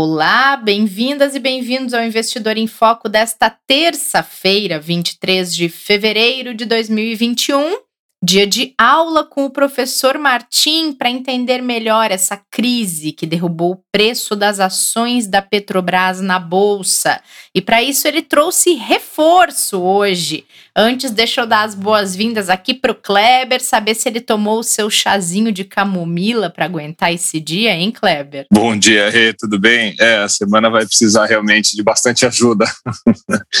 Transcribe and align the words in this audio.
Olá, 0.00 0.56
bem-vindas 0.56 1.34
e 1.34 1.40
bem-vindos 1.40 1.92
ao 1.92 2.04
Investidor 2.04 2.56
em 2.56 2.68
Foco 2.68 3.08
desta 3.08 3.50
terça-feira, 3.50 4.78
23 4.78 5.52
de 5.52 5.68
fevereiro 5.68 6.54
de 6.54 6.66
2021. 6.66 7.87
Dia 8.20 8.48
de 8.48 8.74
aula 8.76 9.24
com 9.24 9.44
o 9.44 9.50
professor 9.50 10.18
Martim 10.18 10.92
para 10.92 11.08
entender 11.08 11.62
melhor 11.62 12.10
essa 12.10 12.40
crise 12.50 13.12
que 13.12 13.24
derrubou 13.24 13.72
o 13.72 13.80
preço 13.92 14.34
das 14.34 14.58
ações 14.58 15.28
da 15.28 15.40
Petrobras 15.40 16.20
na 16.20 16.40
bolsa. 16.40 17.20
E 17.54 17.60
para 17.60 17.80
isso 17.80 18.08
ele 18.08 18.20
trouxe 18.20 18.74
reforço 18.74 19.80
hoje. 19.80 20.44
Antes, 20.74 21.10
deixa 21.10 21.40
eu 21.40 21.46
dar 21.46 21.64
as 21.64 21.74
boas-vindas 21.74 22.48
aqui 22.48 22.72
para 22.72 22.92
o 22.92 22.94
Kleber, 22.94 23.60
saber 23.60 23.94
se 23.94 24.08
ele 24.08 24.20
tomou 24.20 24.60
o 24.60 24.64
seu 24.64 24.88
chazinho 24.88 25.50
de 25.50 25.64
camomila 25.64 26.50
para 26.50 26.64
aguentar 26.64 27.12
esse 27.12 27.40
dia, 27.40 27.72
hein, 27.72 27.90
Kleber? 27.90 28.46
Bom 28.52 28.76
dia, 28.76 29.10
Rê, 29.10 29.32
tudo 29.32 29.58
bem? 29.58 29.94
É, 29.98 30.18
a 30.18 30.28
semana 30.28 30.70
vai 30.70 30.86
precisar 30.86 31.26
realmente 31.26 31.74
de 31.74 31.82
bastante 31.82 32.24
ajuda. 32.26 32.64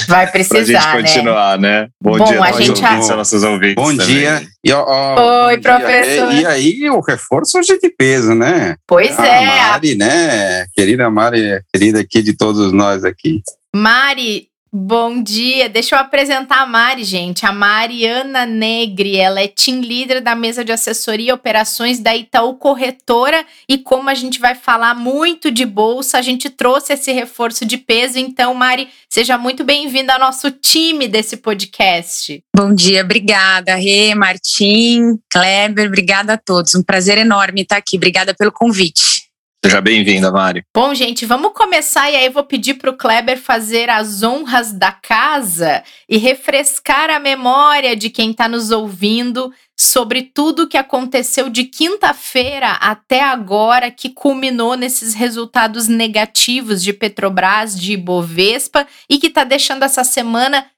Vai 0.06 0.30
precisar, 0.30 0.80
pra 0.92 1.00
gente 1.00 1.12
continuar, 1.12 1.58
né? 1.58 1.82
né? 1.82 1.88
Bom, 2.00 2.18
Bom 2.18 2.24
dia, 2.24 2.40
a 2.40 2.52
gente 2.52 2.82
ouvintes, 2.84 3.10
a... 3.10 3.16
nossos 3.16 3.42
ouvintes. 3.42 3.74
Bom 3.74 3.96
também. 3.96 4.06
dia. 4.06 4.48
E, 4.68 4.72
ó, 4.72 5.46
Oi, 5.46 5.58
professor. 5.58 6.30
E, 6.30 6.42
e, 6.42 6.46
aí, 6.46 6.90
o 6.90 7.00
reforço 7.00 7.58
hoje 7.58 7.78
de 7.78 7.88
peso, 7.88 8.34
né? 8.34 8.76
Pois 8.86 9.18
a 9.18 9.26
é. 9.26 9.46
Mari, 9.46 9.94
né? 9.94 10.66
Querida 10.74 11.08
Mari, 11.08 11.62
querida 11.72 12.00
aqui 12.00 12.20
de 12.20 12.36
todos 12.36 12.70
nós 12.70 13.02
aqui. 13.02 13.40
Mari, 13.74 14.48
Bom 14.70 15.22
dia, 15.22 15.66
deixa 15.66 15.96
eu 15.96 15.98
apresentar 15.98 16.60
a 16.60 16.66
Mari, 16.66 17.02
gente. 17.02 17.46
A 17.46 17.52
Mariana 17.52 18.44
Negri, 18.44 19.16
ela 19.16 19.40
é 19.40 19.48
team 19.48 19.80
leader 19.80 20.22
da 20.22 20.34
mesa 20.34 20.62
de 20.62 20.70
assessoria 20.70 21.30
e 21.30 21.32
operações 21.32 21.98
da 22.00 22.14
Itaú 22.14 22.54
Corretora. 22.54 23.46
E 23.66 23.78
como 23.78 24.10
a 24.10 24.14
gente 24.14 24.38
vai 24.38 24.54
falar 24.54 24.94
muito 24.94 25.50
de 25.50 25.64
bolsa, 25.64 26.18
a 26.18 26.22
gente 26.22 26.50
trouxe 26.50 26.92
esse 26.92 27.10
reforço 27.12 27.64
de 27.64 27.78
peso. 27.78 28.18
Então, 28.18 28.52
Mari, 28.52 28.88
seja 29.08 29.38
muito 29.38 29.64
bem-vinda 29.64 30.12
ao 30.12 30.20
nosso 30.20 30.50
time 30.50 31.08
desse 31.08 31.38
podcast. 31.38 32.44
Bom 32.54 32.74
dia, 32.74 33.02
obrigada, 33.02 33.74
Rê, 33.74 34.14
Martim, 34.14 35.18
Kleber, 35.32 35.86
obrigada 35.86 36.34
a 36.34 36.38
todos. 36.38 36.74
Um 36.74 36.82
prazer 36.82 37.16
enorme 37.16 37.62
estar 37.62 37.78
aqui. 37.78 37.96
Obrigada 37.96 38.34
pelo 38.34 38.52
convite. 38.52 39.17
Seja 39.64 39.80
bem-vinda, 39.80 40.30
Mari. 40.30 40.62
Bom, 40.72 40.94
gente, 40.94 41.26
vamos 41.26 41.52
começar 41.52 42.08
e 42.08 42.14
aí 42.14 42.26
eu 42.26 42.32
vou 42.32 42.44
pedir 42.44 42.74
para 42.74 42.90
o 42.90 42.96
Kleber 42.96 43.36
fazer 43.36 43.90
as 43.90 44.22
honras 44.22 44.72
da 44.72 44.92
casa 44.92 45.82
e 46.08 46.16
refrescar 46.16 47.10
a 47.10 47.18
memória 47.18 47.96
de 47.96 48.08
quem 48.08 48.30
está 48.30 48.48
nos 48.48 48.70
ouvindo 48.70 49.52
sobre 49.76 50.22
tudo 50.22 50.62
o 50.62 50.68
que 50.68 50.76
aconteceu 50.76 51.50
de 51.50 51.64
quinta-feira 51.64 52.70
até 52.74 53.20
agora, 53.20 53.90
que 53.90 54.10
culminou 54.10 54.76
nesses 54.76 55.12
resultados 55.12 55.88
negativos 55.88 56.80
de 56.80 56.92
Petrobras, 56.92 57.78
de 57.78 57.94
Ibovespa 57.94 58.86
e 59.10 59.18
que 59.18 59.26
está 59.26 59.42
deixando 59.42 59.82
essa 59.82 60.04
semana 60.04 60.70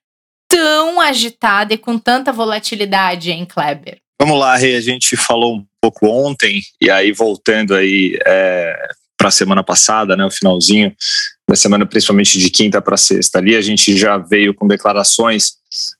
tão 0.48 1.00
agitada 1.00 1.74
e 1.74 1.78
com 1.78 1.98
tanta 1.98 2.32
volatilidade, 2.32 3.30
hein, 3.30 3.44
Kleber? 3.44 4.00
Vamos 4.20 4.38
lá, 4.38 4.52
a 4.52 4.80
gente 4.80 5.16
falou 5.16 5.56
um 5.56 5.66
pouco 5.80 6.06
ontem, 6.06 6.60
e 6.78 6.90
aí 6.90 7.10
voltando 7.10 7.74
aí 7.74 8.18
é, 8.26 8.88
para 9.16 9.28
a 9.28 9.30
semana 9.30 9.64
passada, 9.64 10.14
né, 10.14 10.26
o 10.26 10.30
finalzinho 10.30 10.94
da 11.48 11.56
semana, 11.56 11.86
principalmente 11.86 12.38
de 12.38 12.50
quinta 12.50 12.82
para 12.82 12.98
sexta, 12.98 13.38
ali 13.38 13.56
a 13.56 13.62
gente 13.62 13.96
já 13.96 14.18
veio 14.18 14.52
com 14.52 14.68
declarações 14.68 15.54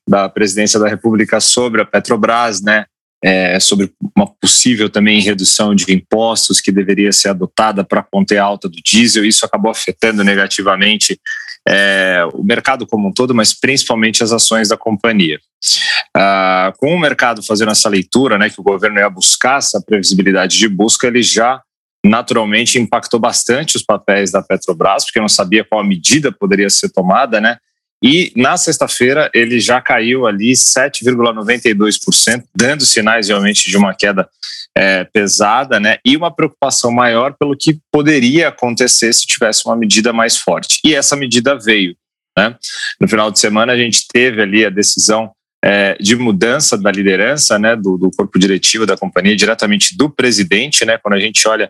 da 0.07 0.29
presidência 0.29 0.79
da 0.79 0.87
República 0.87 1.41
sobre 1.41 1.81
a 1.81 1.87
Petrobras, 1.87 2.61
né, 2.61 2.85
é, 3.25 3.59
sobre 3.59 3.91
uma 4.15 4.27
possível 4.27 4.91
também 4.91 5.23
redução 5.23 5.75
de 5.75 5.91
impostos 5.91 6.61
que 6.61 6.71
deveria 6.71 7.13
ser 7.13 7.31
adotada 7.31 7.83
para 7.83 8.03
conter 8.03 8.37
a 8.37 8.45
alta 8.45 8.69
do 8.69 8.77
diesel. 8.83 9.25
Isso 9.25 9.47
acabou 9.47 9.71
afetando 9.71 10.23
negativamente 10.23 11.19
é, 11.69 12.27
o 12.33 12.43
mercado 12.43 12.87
como 12.87 13.09
um 13.09 13.13
todo, 13.13 13.35
mas 13.35 13.53
principalmente 13.53 14.23
as 14.23 14.33
ações 14.33 14.69
da 14.69 14.77
companhia. 14.77 15.39
Ah, 16.17 16.73
com 16.79 16.95
o 16.95 16.99
mercado 16.99 17.43
fazendo 17.43 17.71
essa 17.71 17.89
leitura, 17.89 18.39
né, 18.39 18.49
que 18.51 18.61
o 18.61 18.65
governo 18.65 18.99
ia 18.99 19.11
buscar 19.11 19.59
essa 19.59 19.81
previsibilidade 19.81 20.59
de 20.59 20.69
busca, 20.69 21.07
ele 21.07 21.23
já 21.23 21.63
naturalmente 22.05 22.79
impactou 22.79 23.21
bastante 23.21 23.77
os 23.77 23.83
papéis 23.83 24.31
da 24.31 24.43
Petrobras, 24.43 25.05
porque 25.05 25.21
não 25.21 25.29
sabia 25.29 25.65
qual 25.65 25.85
medida 25.85 26.33
poderia 26.33 26.71
ser 26.71 26.89
tomada, 26.91 27.41
né? 27.41 27.59
E 28.03 28.33
na 28.35 28.57
sexta-feira 28.57 29.31
ele 29.35 29.61
já 29.61 29.81
caiu 29.81 30.27
ali 30.27 30.53
7,92%, 30.53 32.45
dando 32.55 32.85
sinais 32.85 33.29
realmente 33.29 33.69
de 33.69 33.77
uma 33.77 33.95
queda 33.95 34.29
é, 34.77 35.05
pesada, 35.05 35.79
né? 35.79 35.99
E 36.05 36.17
uma 36.17 36.35
preocupação 36.35 36.91
maior 36.91 37.35
pelo 37.39 37.57
que 37.57 37.79
poderia 37.93 38.49
acontecer 38.49 39.13
se 39.13 39.27
tivesse 39.27 39.67
uma 39.67 39.77
medida 39.77 40.13
mais 40.13 40.37
forte. 40.37 40.81
E 40.85 40.95
essa 40.95 41.17
medida 41.17 41.59
veio. 41.59 41.95
Né? 42.39 42.57
No 43.01 43.09
final 43.09 43.31
de 43.31 43.39
semana 43.39 43.73
a 43.73 43.77
gente 43.77 44.07
teve 44.11 44.41
ali 44.41 44.65
a 44.65 44.71
decisão 44.71 45.33
é, 45.63 45.95
de 46.01 46.17
mudança 46.17 46.79
da 46.79 46.91
liderança 46.91 47.59
né, 47.59 47.77
do, 47.77 47.99
do, 47.99 48.11
corpo 48.11 48.39
diretivo 48.39 48.87
da 48.87 48.97
companhia, 48.97 49.37
diretamente 49.37 49.97
do 49.97 50.09
presidente, 50.09 50.87
né, 50.87 50.97
quando 50.97 51.15
a 51.15 51.21
gente 51.21 51.47
olha 51.47 51.69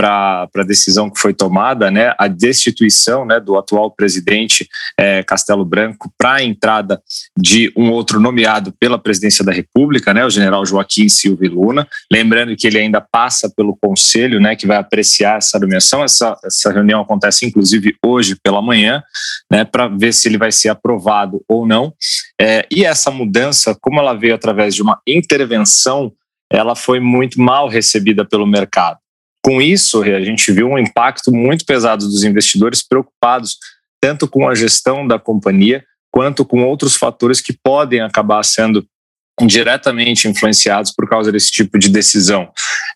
para 0.00 0.48
a 0.56 0.62
decisão 0.62 1.10
que 1.10 1.20
foi 1.20 1.34
tomada, 1.34 1.90
né, 1.90 2.14
a 2.18 2.26
destituição 2.26 3.26
né, 3.26 3.38
do 3.38 3.58
atual 3.58 3.90
presidente 3.90 4.66
é, 4.98 5.22
Castelo 5.22 5.62
Branco 5.62 6.10
para 6.16 6.36
a 6.36 6.42
entrada 6.42 7.02
de 7.36 7.70
um 7.76 7.90
outro 7.90 8.18
nomeado 8.18 8.72
pela 8.80 8.98
presidência 8.98 9.44
da 9.44 9.52
República, 9.52 10.14
né, 10.14 10.24
o 10.24 10.30
general 10.30 10.64
Joaquim 10.64 11.06
Silva 11.10 11.44
Luna. 11.44 11.86
Lembrando 12.10 12.56
que 12.56 12.66
ele 12.66 12.78
ainda 12.78 12.98
passa 12.98 13.52
pelo 13.54 13.76
conselho, 13.76 14.40
né, 14.40 14.56
que 14.56 14.66
vai 14.66 14.78
apreciar 14.78 15.36
essa 15.36 15.58
nomeação. 15.58 16.02
Essa, 16.02 16.34
essa 16.42 16.72
reunião 16.72 17.02
acontece 17.02 17.44
inclusive 17.44 17.94
hoje 18.02 18.36
pela 18.42 18.62
manhã, 18.62 19.02
né, 19.52 19.66
para 19.66 19.86
ver 19.86 20.14
se 20.14 20.26
ele 20.28 20.38
vai 20.38 20.50
ser 20.50 20.70
aprovado 20.70 21.44
ou 21.46 21.66
não. 21.66 21.92
É, 22.40 22.66
e 22.70 22.86
essa 22.86 23.10
mudança, 23.10 23.76
como 23.78 24.00
ela 24.00 24.14
veio 24.14 24.34
através 24.34 24.74
de 24.74 24.80
uma 24.80 24.98
intervenção, 25.06 26.10
ela 26.50 26.74
foi 26.74 27.00
muito 27.00 27.38
mal 27.38 27.68
recebida 27.68 28.24
pelo 28.24 28.46
mercado. 28.46 28.98
Com 29.42 29.60
isso, 29.60 30.02
a 30.02 30.20
gente 30.20 30.52
viu 30.52 30.68
um 30.68 30.78
impacto 30.78 31.32
muito 31.32 31.64
pesado 31.64 32.06
dos 32.06 32.24
investidores 32.24 32.86
preocupados 32.86 33.58
tanto 34.00 34.26
com 34.26 34.48
a 34.48 34.54
gestão 34.54 35.06
da 35.06 35.18
companhia 35.18 35.84
quanto 36.10 36.44
com 36.44 36.64
outros 36.64 36.96
fatores 36.96 37.40
que 37.40 37.52
podem 37.52 38.00
acabar 38.00 38.42
sendo 38.44 38.84
diretamente 39.46 40.28
influenciados 40.28 40.92
por 40.92 41.08
causa 41.08 41.30
desse 41.32 41.50
tipo 41.50 41.78
de 41.78 41.88
decisão. 41.88 42.50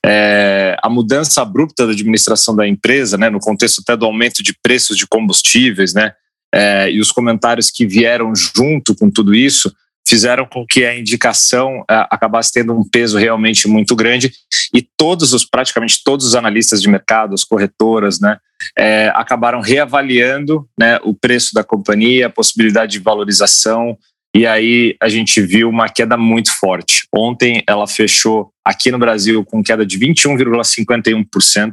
É, 0.05 0.77
a 0.83 0.91
mudança 0.91 1.41
abrupta 1.41 1.87
da 1.87 1.93
administração 1.93 2.55
da 2.55 2.67
empresa, 2.67 3.17
né, 3.17 3.31
no 3.31 3.39
contexto 3.39 3.81
até 3.81 3.97
do 3.97 4.05
aumento 4.05 4.43
de 4.43 4.55
preços 4.63 4.97
de 4.97 5.07
combustíveis, 5.07 5.95
né, 5.95 6.13
é, 6.55 6.91
e 6.91 7.01
os 7.01 7.11
comentários 7.11 7.71
que 7.71 7.87
vieram 7.87 8.33
junto 8.35 8.95
com 8.95 9.11
tudo 9.11 9.35
isso, 9.35 9.75
fizeram 10.07 10.47
com 10.47 10.67
que 10.67 10.85
a 10.85 10.99
indicação 10.99 11.81
uh, 11.81 12.07
acabasse 12.11 12.53
tendo 12.53 12.73
um 12.73 12.89
peso 12.89 13.19
realmente 13.19 13.67
muito 13.67 13.97
grande 13.97 14.33
e 14.73 14.83
todos 14.83 15.33
os 15.33 15.45
praticamente 15.45 16.03
todos 16.05 16.27
os 16.27 16.35
analistas 16.35 16.83
de 16.83 16.89
mercado, 16.89 17.35
as 17.35 17.45
corretoras, 17.45 18.21
né, 18.21 18.39
é, 18.79 19.11
acabaram 19.15 19.61
reavaliando 19.61 20.69
né, 20.79 20.99
o 21.03 21.15
preço 21.15 21.55
da 21.55 21.65
companhia, 21.65 22.27
a 22.27 22.31
possibilidade 22.31 22.93
de 22.93 22.99
valorização 22.99 23.97
e 24.35 24.49
aí 24.49 24.97
a 25.01 25.09
gente 25.09 25.41
viu 25.41 25.69
uma 25.69 25.89
queda 25.89 26.17
muito 26.17 26.51
forte. 26.59 27.07
Ontem 27.15 27.63
ela 27.69 27.87
fechou 27.87 28.51
aqui 28.65 28.91
no 28.91 28.99
Brasil 28.99 29.45
com 29.45 29.63
queda 29.63 29.87
de 29.87 29.97
21,51%, 29.97 31.73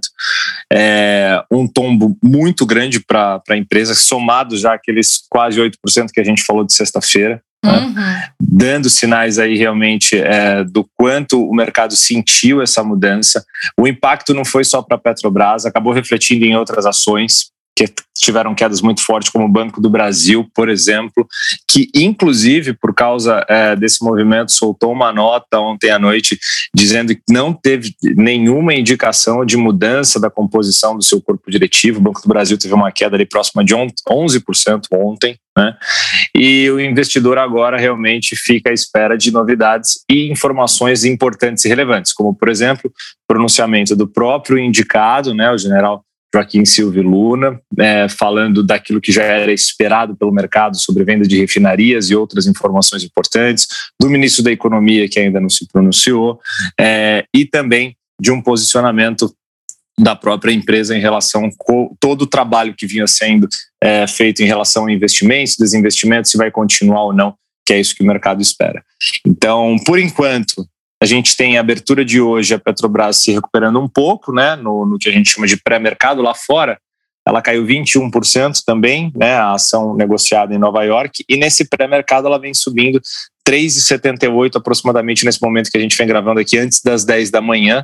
é, 0.72 1.44
um 1.50 1.68
tombo 1.68 2.16
muito 2.24 2.64
grande 2.64 3.00
para 3.00 3.42
a 3.50 3.58
empresa, 3.58 3.96
somado 3.96 4.56
já 4.56 4.76
aqueles 4.76 5.24
quase 5.28 5.60
8% 5.60 6.12
que 6.14 6.20
a 6.20 6.24
gente 6.24 6.44
falou 6.44 6.64
de 6.64 6.74
sexta-feira. 6.74 7.42
Né? 7.64 7.72
Uhum. 7.72 8.32
Dando 8.40 8.90
sinais 8.90 9.38
aí 9.38 9.56
realmente 9.56 10.18
é, 10.18 10.64
do 10.64 10.88
quanto 10.98 11.48
o 11.48 11.54
mercado 11.54 11.96
sentiu 11.96 12.62
essa 12.62 12.84
mudança. 12.84 13.46
O 13.78 13.88
impacto 13.88 14.34
não 14.34 14.44
foi 14.44 14.64
só 14.64 14.82
para 14.82 14.98
a 14.98 15.00
Petrobras, 15.00 15.66
acabou 15.66 15.94
refletindo 15.94 16.46
em 16.46 16.56
outras 16.56 16.86
ações, 16.86 17.52
que 17.88 18.04
tiveram 18.18 18.54
quedas 18.54 18.82
muito 18.82 19.04
fortes, 19.04 19.32
como 19.32 19.46
o 19.46 19.52
Banco 19.52 19.82
do 19.82 19.90
Brasil, 19.90 20.48
por 20.54 20.70
exemplo, 20.70 21.28
que 21.68 21.90
inclusive 21.96 22.74
por 22.74 22.94
causa 22.94 23.46
é, 23.50 23.76
desse 23.76 24.04
movimento 24.04 24.52
soltou 24.52 24.92
uma 24.92 25.12
nota 25.12 25.60
ontem 25.60 25.90
à 25.90 25.98
noite 25.98 26.38
dizendo 26.76 27.16
que 27.16 27.22
não 27.30 27.52
teve 27.54 27.96
nenhuma 28.16 28.74
indicação 28.74 29.46
de 29.46 29.58
mudança 29.58 30.20
da 30.20 30.30
composição 30.30 30.96
do 30.96 31.04
seu 31.04 31.22
corpo 31.22 31.50
diretivo. 31.50 32.00
O 32.00 32.04
Banco 32.04 32.22
do 32.22 32.28
Brasil 32.28 32.58
teve 32.58 32.74
uma 32.74 32.92
queda 32.92 33.16
ali 33.16 33.26
próxima 33.26 33.64
de 33.64 33.74
11% 33.76 34.82
ontem, 34.94 35.38
né? 35.58 35.76
E 36.36 36.70
o 36.70 36.80
investidor 36.80 37.38
agora 37.38 37.78
realmente 37.78 38.36
fica 38.36 38.70
à 38.70 38.74
espera 38.74 39.18
de 39.18 39.32
novidades 39.32 40.04
e 40.10 40.32
informações 40.32 41.04
importantes 41.04 41.66
e 41.66 41.70
relevantes, 41.70 42.14
como 42.14 42.34
por 42.34 42.50
exemplo, 42.50 42.92
pronunciamento 43.28 43.96
do 43.96 44.08
próprio 44.08 44.58
indicado, 44.58 45.34
né, 45.34 45.52
o 45.52 45.58
general 45.58 46.04
Joaquim 46.34 46.64
Silva 46.64 47.02
Luna, 47.02 47.60
é, 47.78 48.08
falando 48.08 48.64
daquilo 48.64 49.02
que 49.02 49.12
já 49.12 49.24
era 49.24 49.52
esperado 49.52 50.16
pelo 50.16 50.32
mercado 50.32 50.80
sobre 50.80 51.04
venda 51.04 51.28
de 51.28 51.38
refinarias 51.38 52.10
e 52.10 52.16
outras 52.16 52.48
informações 52.48 53.04
importantes, 53.04 53.68
do 54.00 54.10
ministro 54.10 54.44
da 54.44 54.52
Economia, 54.52 55.10
que 55.10 55.20
ainda 55.20 55.40
não 55.42 55.50
se 55.50 55.68
pronunciou, 55.68 56.40
é, 56.80 57.26
e 57.36 57.46
também 57.46 57.96
de 58.20 58.32
um 58.32 58.42
posicionamento 58.42 59.34
da 60.00 60.16
própria 60.16 60.54
empresa 60.54 60.96
em 60.96 61.02
relação 61.02 61.50
com 61.58 61.96
todo 62.00 62.24
o 62.24 62.28
trabalho 62.28 62.74
que 62.76 62.88
vinha 62.88 63.06
sendo 63.08 63.48
é, 63.84 64.08
feito 64.08 64.42
em 64.42 64.46
relação 64.46 64.86
a 64.86 64.92
investimentos, 64.92 65.58
desinvestimentos, 65.58 66.32
se 66.32 66.38
vai 66.38 66.50
continuar 66.50 67.04
ou 67.04 67.14
não, 67.14 67.36
que 67.66 67.74
é 67.74 67.80
isso 67.80 67.96
que 67.96 68.04
o 68.04 68.08
mercado 68.08 68.42
espera. 68.42 68.84
Então, 69.26 69.76
por 69.86 70.00
enquanto, 70.00 70.66
a 71.02 71.06
gente 71.06 71.36
tem 71.36 71.58
a 71.58 71.62
abertura 71.62 72.06
de 72.06 72.22
hoje, 72.22 72.54
a 72.54 72.60
Petrobras 72.60 73.18
se 73.18 73.32
recuperando 73.32 73.80
um 73.80 73.88
pouco, 73.88 74.32
né, 74.32 74.56
no, 74.56 74.86
no 74.86 75.00
que 75.00 75.10
a 75.10 75.12
gente 75.12 75.32
chama 75.32 75.48
de 75.48 75.58
pré-mercado 75.58 76.22
lá 76.22 76.36
fora. 76.36 76.80
Ela 77.28 77.42
caiu 77.42 77.66
21% 77.66 78.62
também, 78.64 79.12
né, 79.16 79.34
a 79.34 79.54
ação 79.54 79.96
negociada 79.96 80.54
em 80.54 80.60
Nova 80.60 80.84
York, 80.84 81.26
e 81.28 81.38
nesse 81.38 81.68
pré-mercado 81.68 82.28
ela 82.28 82.38
vem 82.38 82.54
subindo 82.54 83.02
3,78 83.48 84.58
aproximadamente 84.58 85.26
nesse 85.26 85.42
momento 85.42 85.72
que 85.72 85.78
a 85.78 85.82
gente 85.82 85.98
vem 85.98 86.06
gravando 86.06 86.40
aqui, 86.40 86.60
antes 86.60 86.82
das 86.84 87.04
10 87.04 87.32
da 87.32 87.42
manhã, 87.42 87.84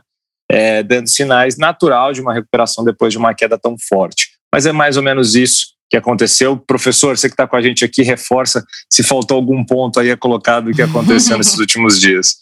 é, 0.49 0.83
dando 0.83 1.09
sinais 1.09 1.57
natural 1.57 2.13
de 2.13 2.21
uma 2.21 2.33
recuperação 2.33 2.83
depois 2.83 3.11
de 3.11 3.17
uma 3.17 3.33
queda 3.33 3.57
tão 3.57 3.75
forte. 3.77 4.29
Mas 4.53 4.67
é 4.67 4.71
mais 4.71 4.95
ou 4.95 5.01
menos 5.01 5.35
isso 5.35 5.76
que 5.89 5.97
aconteceu. 5.97 6.57
Professor, 6.57 7.17
você 7.17 7.27
que 7.27 7.33
está 7.33 7.47
com 7.47 7.55
a 7.55 7.61
gente 7.61 7.83
aqui, 7.85 8.03
reforça 8.03 8.65
se 8.89 9.03
faltou 9.03 9.37
algum 9.37 9.63
ponto 9.63 9.99
aí 9.99 10.11
a 10.11 10.17
colocar 10.17 10.59
do 10.59 10.71
que 10.71 10.81
aconteceu 10.81 11.37
nesses 11.39 11.57
últimos 11.57 11.99
dias. 11.99 12.35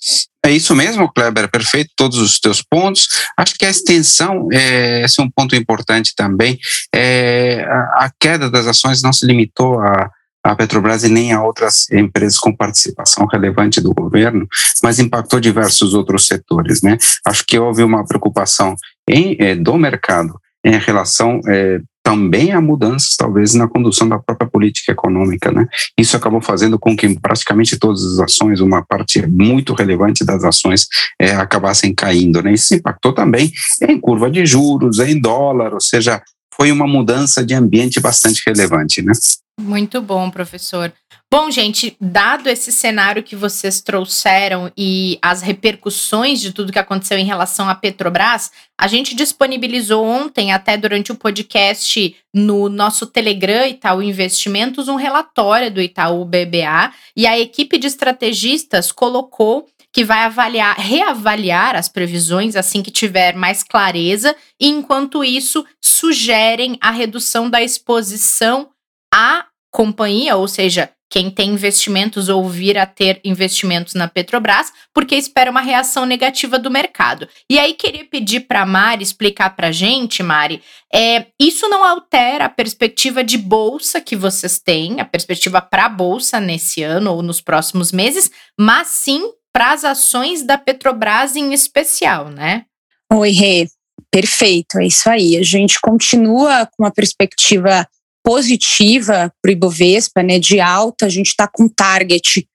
É 0.46 0.52
isso 0.52 0.76
mesmo, 0.76 1.12
Kleber, 1.12 1.50
perfeito, 1.50 1.90
todos 1.96 2.20
os 2.20 2.40
teus 2.40 2.62
pontos. 2.62 3.08
Acho 3.36 3.56
que 3.56 3.66
a 3.66 3.70
extensão, 3.70 4.48
é, 4.52 5.04
esse 5.04 5.20
é 5.20 5.24
um 5.24 5.30
ponto 5.30 5.56
importante 5.56 6.14
também. 6.16 6.60
É, 6.94 7.66
a, 7.68 8.06
a 8.06 8.12
queda 8.20 8.50
das 8.50 8.68
ações 8.68 9.02
não 9.02 9.12
se 9.12 9.26
limitou 9.26 9.80
a, 9.80 10.12
a 10.44 10.56
Petrobras 10.56 11.04
e 11.04 11.10
nem 11.10 11.34
a 11.34 11.42
outras 11.42 11.90
empresas 11.92 12.38
com 12.38 12.56
participação 12.56 13.26
relevante 13.26 13.82
do 13.82 13.92
governo, 13.92 14.48
mas 14.84 15.00
impactou 15.00 15.40
diversos 15.40 15.96
outros 15.96 16.28
setores. 16.28 16.84
Né? 16.84 17.00
Acho 17.26 17.44
que 17.44 17.58
houve 17.58 17.82
uma 17.82 18.06
preocupação 18.06 18.76
em, 19.10 19.36
é, 19.40 19.56
do 19.56 19.76
mercado 19.76 20.40
em 20.64 20.78
relação 20.78 21.40
é, 21.48 21.80
também 22.06 22.52
há 22.52 22.62
mudanças, 22.62 23.16
talvez, 23.18 23.56
na 23.56 23.68
condução 23.68 24.07
da 24.07 24.19
própria 24.19 24.48
política 24.48 24.92
econômica. 24.92 25.52
Né? 25.52 25.68
Isso 25.98 26.16
acabou 26.16 26.40
fazendo 26.40 26.78
com 26.78 26.96
que 26.96 27.19
praticamente 27.19 27.80
todas 27.80 28.04
as 28.04 28.19
ações, 28.19 28.62
uma 28.62 28.86
parte 28.86 29.25
muito 29.25 29.74
relevante 29.74 30.24
das 30.24 30.44
ações, 30.44 30.88
é, 31.19 31.31
acabassem 31.31 31.96
caindo. 31.96 32.44
Né? 32.44 32.54
Isso 32.54 32.75
impactou 32.75 33.12
também 33.12 33.52
em 33.81 34.00
curva 34.00 34.30
de 34.30 34.46
juros, 34.46 35.00
em 35.00 35.19
dólar, 35.19 35.74
ou 35.74 35.81
seja, 35.81 36.22
foi 36.56 36.72
uma 36.72 36.86
mudança 36.86 37.44
de 37.44 37.56
ambiente 37.56 38.00
bastante 38.00 38.44
relevante. 38.46 39.01
Né? 39.01 39.12
Muito 39.57 40.02
bom, 40.02 40.30
professor. 40.30 40.94
Bom, 41.31 41.50
gente, 41.50 41.96
dado 42.00 42.48
esse 42.48 42.72
cenário 42.72 43.24
que 43.24 43.36
vocês 43.36 43.81
trouxeram 43.81 44.72
e 44.78 45.18
as 45.22 45.42
repercussões 45.42 46.42
de 46.42 46.52
tudo 46.52 46.72
que 46.72 46.80
aconteceu 46.80 47.18
em 47.18 47.25
relação 47.25 47.69
à 47.69 47.74
Petrobras, 47.74 48.52
a 48.78 48.88
gente 48.88 49.16
disponibilizou 49.16 50.06
ontem, 50.06 50.52
até 50.52 50.78
durante 50.78 51.12
o 51.12 51.16
podcast, 51.16 52.16
no 52.34 52.68
nosso 52.68 53.07
Telegram 53.07 53.66
Itaú 53.66 54.02
Investimentos, 54.02 54.90
um 54.90 54.96
relatório 54.96 55.72
do 55.72 55.81
Itaú 55.81 56.25
BBA 56.25 56.94
e 57.16 57.25
a 57.25 57.40
equipe 57.40 57.78
de 57.78 57.88
estrategistas 57.88 58.92
colocou 58.92 59.68
que 59.92 60.04
vai 60.04 60.24
avaliar, 60.24 60.75
reavaliar 60.78 61.78
as 61.78 61.88
previsões 61.88 62.58
assim 62.58 62.84
que 62.84 62.92
tiver 62.92 63.34
mais 63.34 63.63
clareza, 63.63 64.36
e 64.60 64.68
enquanto 64.68 65.24
isso, 65.24 65.66
sugerem 65.81 66.78
a 66.81 66.92
redução 66.92 67.50
da 67.50 67.63
exposição 67.63 68.69
à 69.16 69.46
companhia, 69.72 70.36
ou 70.36 70.48
seja, 70.48 70.90
quem 71.10 71.30
tem 71.30 71.52
investimentos 71.52 72.28
ou 72.28 72.50
vir 72.50 72.78
a 72.78 72.86
ter 72.86 73.22
investimentos 73.24 73.94
na 73.94 74.08
Petrobras, 74.08 74.74
porque 74.94 75.16
espera 75.16 75.50
uma 75.50 75.62
reação 75.62 76.06
negativa 76.06 76.60
do 76.60 76.70
mercado. 76.70 77.28
E 77.50 77.58
aí 77.58 77.74
queria 77.74 78.04
pedir 78.04 78.42
para 78.42 78.64
a 78.64 78.66
Mari 78.66 79.04
explicar 79.04 79.56
para 79.56 79.68
a 79.68 79.72
gente, 79.72 80.22
Mari, 80.22 80.62
é, 80.94 81.28
isso 81.40 81.70
não 81.70 81.86
altera 81.86 82.46
a 82.46 82.50
perspectiva 82.50 83.24
de 83.24 83.38
bolsa 83.38 84.02
que 84.02 84.16
vocês 84.16 84.60
têm, 84.60 85.00
a 85.00 85.06
perspectiva 85.06 85.62
para 85.62 85.86
a 85.86 85.90
bolsa 85.90 86.40
nesse 86.40 86.84
ano 86.84 87.14
ou 87.14 87.22
nos 87.22 87.40
próximos 87.40 87.94
meses, 87.94 88.30
mas 88.60 88.88
sim 88.88 89.32
para 89.54 89.72
as 89.72 89.86
ações 89.86 90.46
da 90.46 90.58
Petrobras 90.58 91.38
em 91.38 91.54
especial, 91.54 92.30
né? 92.30 92.66
Oi, 93.14 93.32
Rê. 93.32 93.68
Perfeito, 94.12 94.80
é 94.80 94.88
isso 94.88 95.10
aí. 95.10 95.38
A 95.38 95.44
gente 95.44 95.80
continua 95.80 96.66
com 96.66 96.84
uma 96.84 96.92
perspectiva 96.92 97.88
positiva 98.25 99.31
para 99.39 99.50
o 99.50 99.51
Ibovespa, 99.51 100.24
né, 100.24 100.39
de 100.39 100.60
alta, 100.60 101.06
a 101.06 101.10
gente 101.10 101.27
está 101.27 101.48
com 101.48 101.69
target 101.69 102.48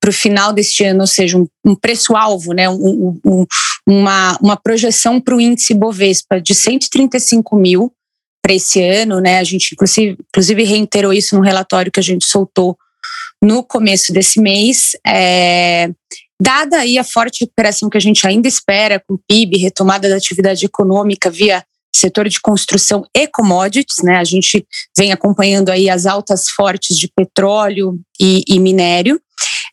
para 0.00 0.08
o 0.08 0.12
final 0.12 0.54
deste 0.54 0.82
ano, 0.84 1.02
ou 1.02 1.06
seja, 1.06 1.36
um, 1.36 1.46
um 1.66 1.74
preço-alvo, 1.76 2.54
né, 2.54 2.66
um, 2.70 3.20
um, 3.22 3.46
uma, 3.86 4.38
uma 4.40 4.56
projeção 4.56 5.20
para 5.20 5.36
o 5.36 5.40
índice 5.40 5.74
Ibovespa 5.74 6.40
de 6.40 6.54
135 6.54 7.54
mil 7.56 7.92
para 8.42 8.54
esse 8.54 8.82
ano, 8.82 9.20
né, 9.20 9.38
a 9.38 9.44
gente 9.44 9.74
inclusive, 9.74 10.16
inclusive 10.30 10.64
reiterou 10.64 11.12
isso 11.12 11.36
no 11.36 11.42
relatório 11.42 11.92
que 11.92 12.00
a 12.00 12.02
gente 12.02 12.24
soltou 12.24 12.74
no 13.42 13.62
começo 13.62 14.14
desse 14.14 14.40
mês, 14.40 14.92
é, 15.06 15.90
dada 16.40 16.78
aí 16.78 16.96
a 16.96 17.04
forte 17.04 17.44
recuperação 17.44 17.90
que 17.90 17.98
a 17.98 18.00
gente 18.00 18.26
ainda 18.26 18.48
espera 18.48 18.98
com 19.06 19.14
o 19.14 19.20
PIB, 19.28 19.58
retomada 19.58 20.08
da 20.08 20.16
atividade 20.16 20.64
econômica 20.64 21.30
via 21.30 21.62
setor 21.94 22.28
de 22.28 22.40
construção 22.40 23.04
e 23.14 23.26
commodities, 23.26 23.98
né? 24.02 24.16
A 24.16 24.24
gente 24.24 24.66
vem 24.96 25.12
acompanhando 25.12 25.70
aí 25.70 25.90
as 25.90 26.06
altas 26.06 26.48
fortes 26.48 26.96
de 26.96 27.08
petróleo 27.08 27.98
e, 28.20 28.42
e 28.46 28.58
minério, 28.58 29.20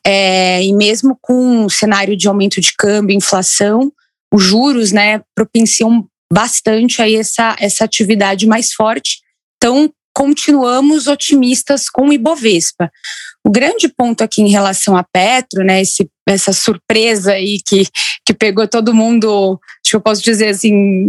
é, 0.06 0.64
e 0.64 0.74
mesmo 0.74 1.18
com 1.22 1.66
um 1.66 1.70
cenário 1.70 2.16
de 2.16 2.28
aumento 2.28 2.62
de 2.62 2.74
câmbio, 2.78 3.16
inflação, 3.16 3.92
os 4.34 4.44
juros, 4.44 4.92
né, 4.92 5.22
propiciam 5.36 6.06
bastante 6.32 7.02
aí 7.02 7.16
essa, 7.16 7.56
essa 7.60 7.86
atividade 7.86 8.46
mais 8.46 8.74
forte. 8.74 9.20
Então, 9.58 9.92
continuamos 10.14 11.08
otimistas 11.08 11.90
com 11.90 12.10
o 12.10 12.14
Ibovespa. 12.14 12.92
O 13.46 13.50
grande 13.50 13.88
ponto 13.88 14.24
aqui 14.24 14.42
em 14.42 14.50
relação 14.50 14.96
à 14.96 15.04
Petro, 15.04 15.64
né, 15.64 15.82
esse, 15.82 16.10
essa 16.28 16.52
surpresa 16.52 17.34
aí 17.34 17.60
que, 17.66 17.86
que 18.26 18.34
pegou 18.34 18.68
todo 18.68 18.94
mundo, 18.94 19.60
acho 19.84 19.92
que 19.92 19.96
eu 19.96 20.02
posso 20.02 20.22
dizer 20.22 20.50
assim, 20.50 21.08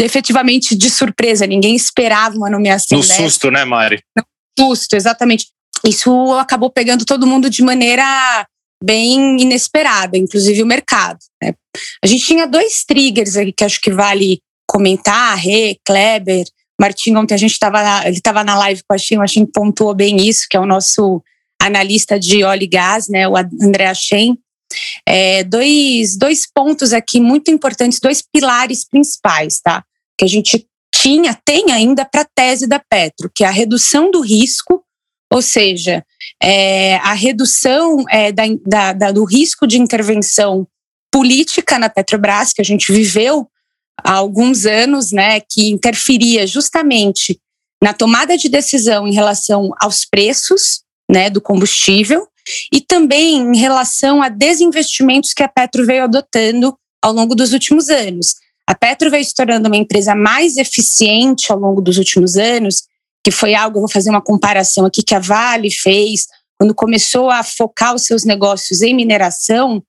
efetivamente 0.00 0.74
de 0.74 0.90
surpresa, 0.90 1.46
ninguém 1.46 1.74
esperava 1.74 2.36
uma 2.36 2.50
nomeação 2.50 2.98
No 2.98 3.06
dessa. 3.06 3.22
susto, 3.22 3.50
né, 3.50 3.64
Mari? 3.64 4.00
No 4.16 4.24
susto, 4.58 4.94
exatamente. 4.96 5.46
Isso 5.84 6.32
acabou 6.34 6.70
pegando 6.70 7.04
todo 7.04 7.26
mundo 7.26 7.48
de 7.50 7.62
maneira 7.62 8.46
bem 8.82 9.40
inesperada, 9.40 10.16
inclusive 10.16 10.62
o 10.62 10.66
mercado. 10.66 11.18
Né? 11.42 11.54
A 12.02 12.06
gente 12.06 12.24
tinha 12.24 12.46
dois 12.46 12.84
triggers 12.84 13.36
aqui 13.36 13.52
que 13.52 13.64
acho 13.64 13.80
que 13.80 13.90
vale 13.90 14.40
comentar, 14.66 15.36
Rê, 15.36 15.76
Kleber, 15.84 16.44
Martim, 16.80 17.14
ontem 17.16 17.34
a 17.34 17.38
gente 17.38 17.52
estava 17.52 18.06
ele 18.06 18.16
estava 18.16 18.44
na 18.44 18.56
live 18.56 18.82
com 18.88 18.94
a 18.94 18.98
Shin, 18.98 19.20
a 19.20 19.26
Shin 19.26 19.46
pontuou 19.46 19.94
bem 19.94 20.16
isso, 20.16 20.46
que 20.48 20.56
é 20.56 20.60
o 20.60 20.66
nosso 20.66 21.22
analista 21.60 22.18
de 22.18 22.44
óleo 22.44 22.62
e 22.62 22.68
gás, 22.68 23.08
né, 23.08 23.28
o 23.28 23.36
André 23.36 23.92
Shen. 23.94 24.38
É, 25.06 25.42
dois, 25.44 26.16
dois 26.16 26.46
pontos 26.52 26.92
aqui 26.92 27.20
muito 27.20 27.50
importantes, 27.50 27.98
dois 28.00 28.22
pilares 28.22 28.86
principais, 28.86 29.60
tá? 29.60 29.82
Que 30.16 30.24
a 30.24 30.28
gente 30.28 30.66
tinha, 30.94 31.38
tem 31.44 31.70
ainda 31.70 32.04
para 32.04 32.22
a 32.22 32.28
tese 32.34 32.66
da 32.66 32.78
Petro, 32.78 33.30
que 33.34 33.44
é 33.44 33.46
a 33.46 33.52
redução 33.52 34.10
do 34.10 34.20
risco, 34.20 34.84
ou 35.32 35.42
seja, 35.42 36.04
é, 36.42 36.96
a 36.96 37.12
redução 37.12 38.04
é, 38.10 38.32
da, 38.32 38.44
da, 38.66 38.92
da, 38.92 39.12
do 39.12 39.24
risco 39.24 39.66
de 39.66 39.78
intervenção 39.78 40.66
política 41.10 41.78
na 41.78 41.88
Petrobras, 41.88 42.52
que 42.52 42.60
a 42.60 42.64
gente 42.64 42.92
viveu 42.92 43.48
há 44.02 44.12
alguns 44.12 44.66
anos, 44.66 45.12
né, 45.12 45.40
que 45.40 45.68
interferia 45.68 46.46
justamente 46.46 47.40
na 47.82 47.92
tomada 47.92 48.36
de 48.36 48.48
decisão 48.48 49.06
em 49.06 49.14
relação 49.14 49.70
aos 49.80 50.04
preços, 50.04 50.82
né, 51.10 51.30
do 51.30 51.40
combustível 51.40 52.26
e 52.72 52.80
também 52.80 53.36
em 53.36 53.56
relação 53.56 54.22
a 54.22 54.28
desinvestimentos 54.28 55.32
que 55.32 55.42
a 55.42 55.48
Petro 55.48 55.84
veio 55.84 56.04
adotando 56.04 56.76
ao 57.02 57.12
longo 57.12 57.34
dos 57.34 57.52
últimos 57.52 57.88
anos. 57.88 58.34
A 58.66 58.74
Petro 58.74 59.10
veio 59.10 59.24
se 59.24 59.34
tornando 59.34 59.68
uma 59.68 59.76
empresa 59.76 60.14
mais 60.14 60.56
eficiente 60.56 61.50
ao 61.50 61.58
longo 61.58 61.80
dos 61.80 61.96
últimos 61.96 62.36
anos, 62.36 62.82
que 63.24 63.30
foi 63.30 63.54
algo, 63.54 63.80
vou 63.80 63.88
fazer 63.88 64.10
uma 64.10 64.22
comparação 64.22 64.84
aqui, 64.84 65.02
que 65.02 65.14
a 65.14 65.18
Vale 65.18 65.70
fez, 65.70 66.26
quando 66.58 66.74
começou 66.74 67.30
a 67.30 67.42
focar 67.42 67.94
os 67.94 68.04
seus 68.04 68.24
negócios 68.24 68.82
em 68.82 68.94
mineração, 68.94 69.82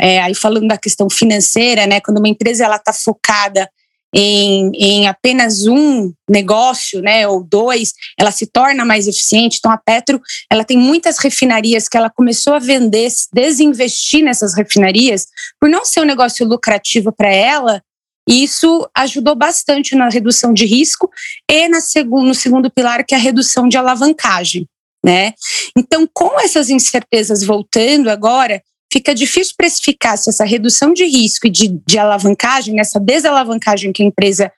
é, 0.00 0.20
aí 0.22 0.34
falando 0.34 0.68
da 0.68 0.78
questão 0.78 1.08
financeira, 1.10 1.86
né, 1.86 2.00
quando 2.00 2.18
uma 2.18 2.28
empresa 2.28 2.64
ela 2.64 2.76
está 2.76 2.92
focada 2.92 3.68
em, 4.14 4.70
em, 4.74 5.08
apenas 5.08 5.66
um 5.66 6.12
negócio, 6.28 7.00
né, 7.00 7.26
ou 7.26 7.42
dois, 7.42 7.92
ela 8.18 8.30
se 8.30 8.46
torna 8.46 8.84
mais 8.84 9.08
eficiente. 9.08 9.56
Então 9.58 9.72
a 9.72 9.78
Petro, 9.78 10.20
ela 10.50 10.64
tem 10.64 10.76
muitas 10.76 11.18
refinarias 11.18 11.88
que 11.88 11.96
ela 11.96 12.10
começou 12.10 12.54
a 12.54 12.58
vender, 12.58 13.10
desinvestir 13.32 14.22
nessas 14.22 14.54
refinarias, 14.54 15.26
por 15.58 15.68
não 15.68 15.84
ser 15.84 16.00
um 16.00 16.06
negócio 16.06 16.46
lucrativo 16.46 17.10
para 17.10 17.32
ela. 17.32 17.82
E 18.28 18.44
isso 18.44 18.88
ajudou 18.94 19.34
bastante 19.34 19.96
na 19.96 20.08
redução 20.08 20.52
de 20.52 20.64
risco 20.64 21.10
e 21.50 21.68
na 21.68 21.80
segundo, 21.80 22.26
no 22.26 22.34
segundo 22.34 22.70
pilar, 22.70 23.04
que 23.04 23.14
é 23.14 23.18
a 23.18 23.20
redução 23.20 23.68
de 23.68 23.76
alavancagem. 23.76 24.66
Né? 25.04 25.32
Então, 25.76 26.08
com 26.12 26.38
essas 26.38 26.70
incertezas 26.70 27.42
voltando 27.42 28.08
agora, 28.08 28.62
fica 28.92 29.14
difícil 29.14 29.54
precificar 29.56 30.18
se 30.18 30.28
essa 30.28 30.44
redução 30.44 30.92
de 30.92 31.04
risco 31.04 31.46
e 31.46 31.50
de, 31.50 31.80
de 31.86 31.98
alavancagem, 31.98 32.78
essa 32.78 33.00
desalavancagem 33.00 33.92
que 33.92 34.02
a 34.02 34.06
empresa 34.06 34.52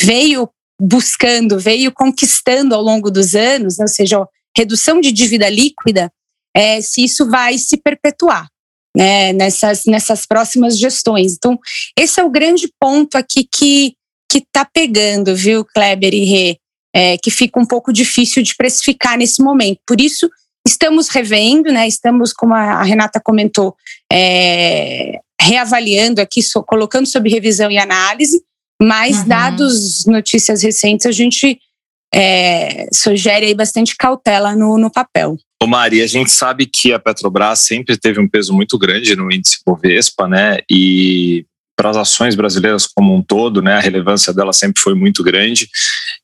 veio 0.00 0.48
buscando, 0.80 1.58
veio 1.58 1.92
conquistando 1.92 2.74
ao 2.74 2.82
longo 2.82 3.10
dos 3.10 3.34
anos, 3.34 3.76
né, 3.78 3.84
ou 3.84 3.88
seja, 3.88 4.26
redução 4.56 5.00
de 5.00 5.12
dívida 5.12 5.48
líquida, 5.48 6.10
é, 6.56 6.80
se 6.80 7.04
isso 7.04 7.28
vai 7.28 7.58
se 7.58 7.76
perpetuar 7.76 8.48
né, 8.96 9.32
nessas, 9.32 9.84
nessas 9.84 10.24
próximas 10.24 10.78
gestões. 10.78 11.34
Então, 11.34 11.58
esse 11.98 12.18
é 12.18 12.24
o 12.24 12.30
grande 12.30 12.72
ponto 12.80 13.16
aqui 13.16 13.46
que 13.52 13.94
está 14.32 14.64
pegando, 14.64 15.36
viu, 15.36 15.64
Kleber 15.64 16.14
e 16.14 16.24
Rê, 16.24 16.58
é, 16.94 17.18
que 17.18 17.30
fica 17.30 17.60
um 17.60 17.66
pouco 17.66 17.92
difícil 17.92 18.42
de 18.42 18.54
precificar 18.56 19.18
nesse 19.18 19.42
momento. 19.42 19.80
Por 19.86 20.00
isso, 20.00 20.28
Estamos 20.66 21.08
revendo, 21.08 21.70
né? 21.70 21.86
Estamos, 21.86 22.32
como 22.32 22.54
a 22.54 22.82
Renata 22.82 23.20
comentou, 23.22 23.76
é, 24.10 25.20
reavaliando 25.40 26.20
aqui, 26.20 26.42
so, 26.42 26.62
colocando 26.62 27.06
sob 27.06 27.28
revisão 27.28 27.70
e 27.70 27.78
análise, 27.78 28.42
mas 28.80 29.18
uhum. 29.18 29.28
dados 29.28 30.06
notícias 30.06 30.62
recentes, 30.62 31.06
a 31.06 31.12
gente 31.12 31.58
é, 32.14 32.86
sugere 32.92 33.46
aí 33.46 33.54
bastante 33.54 33.96
cautela 33.96 34.54
no, 34.54 34.78
no 34.78 34.90
papel. 34.90 35.36
Ô 35.62 35.66
Mari, 35.66 36.02
a 36.02 36.06
gente 36.06 36.30
sabe 36.30 36.66
que 36.66 36.92
a 36.92 36.98
Petrobras 36.98 37.60
sempre 37.60 37.96
teve 37.96 38.20
um 38.20 38.28
peso 38.28 38.52
muito 38.52 38.78
grande 38.78 39.16
no 39.16 39.32
índice 39.32 39.58
Bovespa, 39.66 40.28
né? 40.28 40.58
E 40.70 41.46
para 41.76 41.90
as 41.90 41.96
ações 41.96 42.34
brasileiras 42.34 42.86
como 42.86 43.14
um 43.14 43.22
todo, 43.22 43.62
né, 43.62 43.74
a 43.74 43.80
relevância 43.80 44.32
dela 44.32 44.52
sempre 44.52 44.80
foi 44.80 44.94
muito 44.94 45.22
grande. 45.22 45.68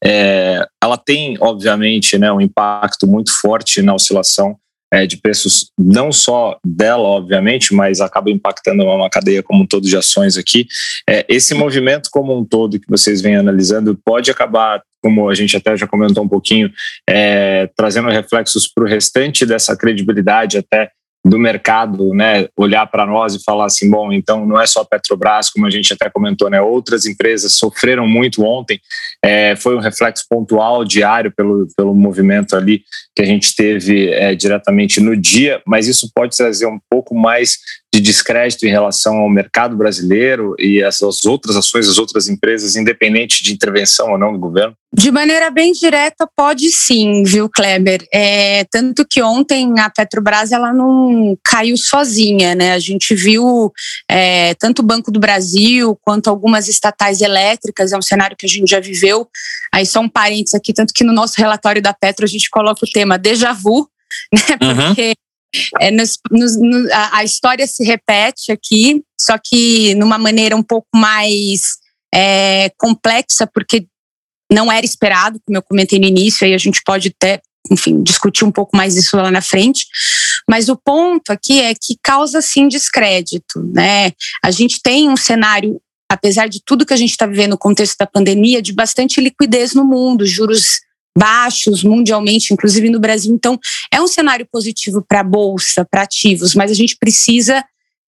É, 0.05 0.67
ela 0.83 0.97
tem, 0.97 1.37
obviamente, 1.41 2.17
né, 2.19 2.33
um 2.33 2.41
impacto 2.41 3.07
muito 3.07 3.33
forte 3.41 3.83
na 3.83 3.95
oscilação 3.95 4.57
é, 4.93 5.07
de 5.07 5.17
preços, 5.17 5.71
não 5.79 6.11
só 6.11 6.59
dela, 6.65 7.05
obviamente, 7.05 7.73
mas 7.73 8.01
acaba 8.01 8.31
impactando 8.31 8.83
uma 8.83 9.09
cadeia 9.09 9.43
como 9.43 9.63
um 9.63 9.67
todo 9.67 9.87
de 9.87 9.97
ações 9.97 10.37
aqui. 10.37 10.67
É, 11.09 11.25
esse 11.29 11.55
movimento 11.55 12.09
como 12.11 12.37
um 12.37 12.45
todo 12.45 12.79
que 12.79 12.89
vocês 12.89 13.21
vêm 13.21 13.37
analisando 13.37 13.97
pode 14.05 14.31
acabar, 14.31 14.83
como 15.01 15.31
a 15.31 15.35
gente 15.35 15.57
até 15.57 15.77
já 15.77 15.87
comentou 15.87 16.25
um 16.25 16.29
pouquinho, 16.29 16.71
é, 17.09 17.71
trazendo 17.77 18.09
reflexos 18.09 18.67
para 18.67 18.85
o 18.85 18.89
restante 18.89 19.47
dessa 19.47 19.77
credibilidade 19.77 20.59
até 20.59 20.91
do 21.25 21.39
mercado, 21.39 22.15
né, 22.15 22.49
olhar 22.57 22.87
para 22.87 23.05
nós 23.05 23.35
e 23.35 23.43
falar 23.45 23.67
assim, 23.67 23.91
bom, 23.91 24.11
então 24.11 24.47
não 24.47 24.59
é 24.59 24.67
só 24.67 24.85
Petrobras, 24.85 25.51
como 25.51 25.67
a 25.67 25.71
gente 25.71 25.93
até 25.93 26.09
comentou, 26.09 26.49
né, 26.49 26.61
outras 26.61 27.05
empresas 27.05 27.55
sofreram 27.55 28.09
muito 28.09 28.43
ontem, 28.43 28.81
é, 29.23 29.55
foi 29.55 29.77
um 29.77 29.81
reflexo 29.81 30.25
pontual 30.29 30.83
diário 30.83 31.31
pelo, 31.31 31.69
pelo 31.77 31.95
movimento 31.95 32.57
ali 32.57 32.83
que 33.15 33.23
a 33.23 33.27
gente 33.27 33.55
teve 33.55 34.09
é, 34.09 34.35
diretamente 34.35 34.99
no 34.99 35.15
dia, 35.15 35.61
mas 35.67 35.87
isso 35.87 36.11
pode 36.15 36.35
trazer 36.35 36.67
um 36.67 36.81
pouco 36.89 37.15
mais 37.15 37.59
de 37.93 38.01
descrédito 38.01 38.67
em 38.67 38.71
relação 38.71 39.17
ao 39.17 39.29
mercado 39.29 39.77
brasileiro 39.77 40.55
e 40.59 40.81
essas 40.81 41.25
outras 41.25 41.57
ações, 41.57 41.89
as 41.89 41.99
outras 41.99 42.29
empresas, 42.29 42.77
independente 42.77 43.43
de 43.43 43.53
intervenção 43.53 44.13
ou 44.13 44.19
não 44.19 44.33
do 44.33 44.39
governo? 44.39 44.75
De 44.93 45.11
maneira 45.11 45.51
bem 45.51 45.73
direta, 45.73 46.29
pode 46.37 46.71
sim, 46.71 47.25
viu, 47.25 47.49
Kleber? 47.49 48.07
É, 48.13 48.65
tanto 48.65 49.05
que 49.09 49.21
ontem 49.23 49.79
a 49.79 49.91
Petrobras 49.91 50.53
ela 50.53 50.73
não 50.73 51.37
caiu 51.45 51.77
sozinha, 51.77 52.55
né? 52.55 52.73
A 52.73 52.79
gente 52.79 53.15
viu 53.15 53.73
é, 54.09 54.55
tanto 54.55 54.81
o 54.81 54.85
Banco 54.85 55.11
do 55.11 55.21
Brasil 55.21 55.99
quanto 56.03 56.31
algumas 56.31 56.69
estatais 56.69 57.21
elétricas, 57.21 57.93
é 57.93 57.99
um 57.99 58.03
cenário 58.03 58.37
que 58.37 58.47
a 58.47 58.49
gente 58.49 58.71
já 58.71 58.81
viveu. 58.81 59.29
Aí 59.73 59.85
só 59.85 60.01
um 60.01 60.09
parênteses 60.09 60.55
aqui, 60.55 60.73
tanto 60.73 60.93
que 60.95 61.05
no 61.05 61.13
nosso 61.13 61.35
relatório 61.39 61.83
da 61.83 61.93
Petro 61.93 62.25
a 62.25 62.29
gente 62.29 62.51
coloca 62.51 62.85
o 62.85 62.91
tema 62.91 63.19
déjà 63.19 63.53
vu, 63.53 63.89
né? 64.33 64.57
Porque 64.59 65.09
uhum 65.09 65.30
é, 65.81 65.91
nos, 65.91 66.19
nos, 66.31 66.57
no, 66.57 66.93
a, 66.93 67.19
a, 67.19 67.25
história 67.25 67.67
se 67.67 67.85
repete 67.85 68.53
aqui, 68.53 69.03
só 69.19 69.37
que 69.39 69.95
numa 69.97 70.19
maneira 70.19 70.57
um 70.57 70.63
pouco 70.63 70.89
mais 70.95 71.79
é, 72.15 72.71
complexa, 72.79 73.47
porque 73.47 73.87
não 74.51 74.71
era 74.71 74.85
esperado, 74.85 75.41
como 75.45 75.57
eu 75.57 75.63
comentei 75.63 75.99
no 75.99 76.07
início, 76.07 76.47
aí 76.47 76.55
a 76.55 76.59
gente 76.59 76.83
pode 76.85 77.15
até, 77.17 77.41
enfim, 77.71 78.03
discutir 78.03 78.45
um 78.45 78.51
pouco 78.51 78.77
mais 78.77 78.97
isso 78.97 79.17
lá 79.17 79.31
na 79.31 79.41
frente. 79.41 79.87
Mas 80.49 80.69
o 80.69 80.77
ponto 80.77 81.31
aqui 81.31 81.61
é 81.61 81.73
que 81.75 81.97
causa 82.03 82.43
sim 82.43 82.67
descrédito, 82.67 83.63
né? 83.73 84.13
A 84.43 84.51
gente 84.51 84.81
tem 84.83 85.09
um 85.09 85.17
cenário, 85.17 85.81
apesar 86.11 86.49
de 86.49 86.61
tudo 86.65 86.85
que 86.85 86.95
a 86.95 86.97
gente 86.97 87.11
está 87.11 87.27
vivendo 87.27 87.51
no 87.51 87.59
contexto 87.59 87.97
da 87.99 88.07
pandemia, 88.07 88.61
de 88.61 88.73
bastante 88.73 89.21
liquidez 89.21 89.75
no 89.75 89.85
mundo, 89.85 90.27
juros 90.27 90.81
baixos 91.17 91.83
mundialmente, 91.83 92.53
inclusive 92.53 92.89
no 92.89 93.01
Brasil. 93.01 93.35
Então, 93.35 93.59
é 93.93 94.01
um 94.01 94.09
cenário 94.09 94.47
positivo 94.51 95.05
para 95.07 95.21
a 95.21 95.25
bolsa, 95.25 95.87
para 95.91 96.03
ativos, 96.03 96.55
mas 96.55 96.71
a 96.71 96.75
gente 96.75 96.97
precisa 96.97 97.65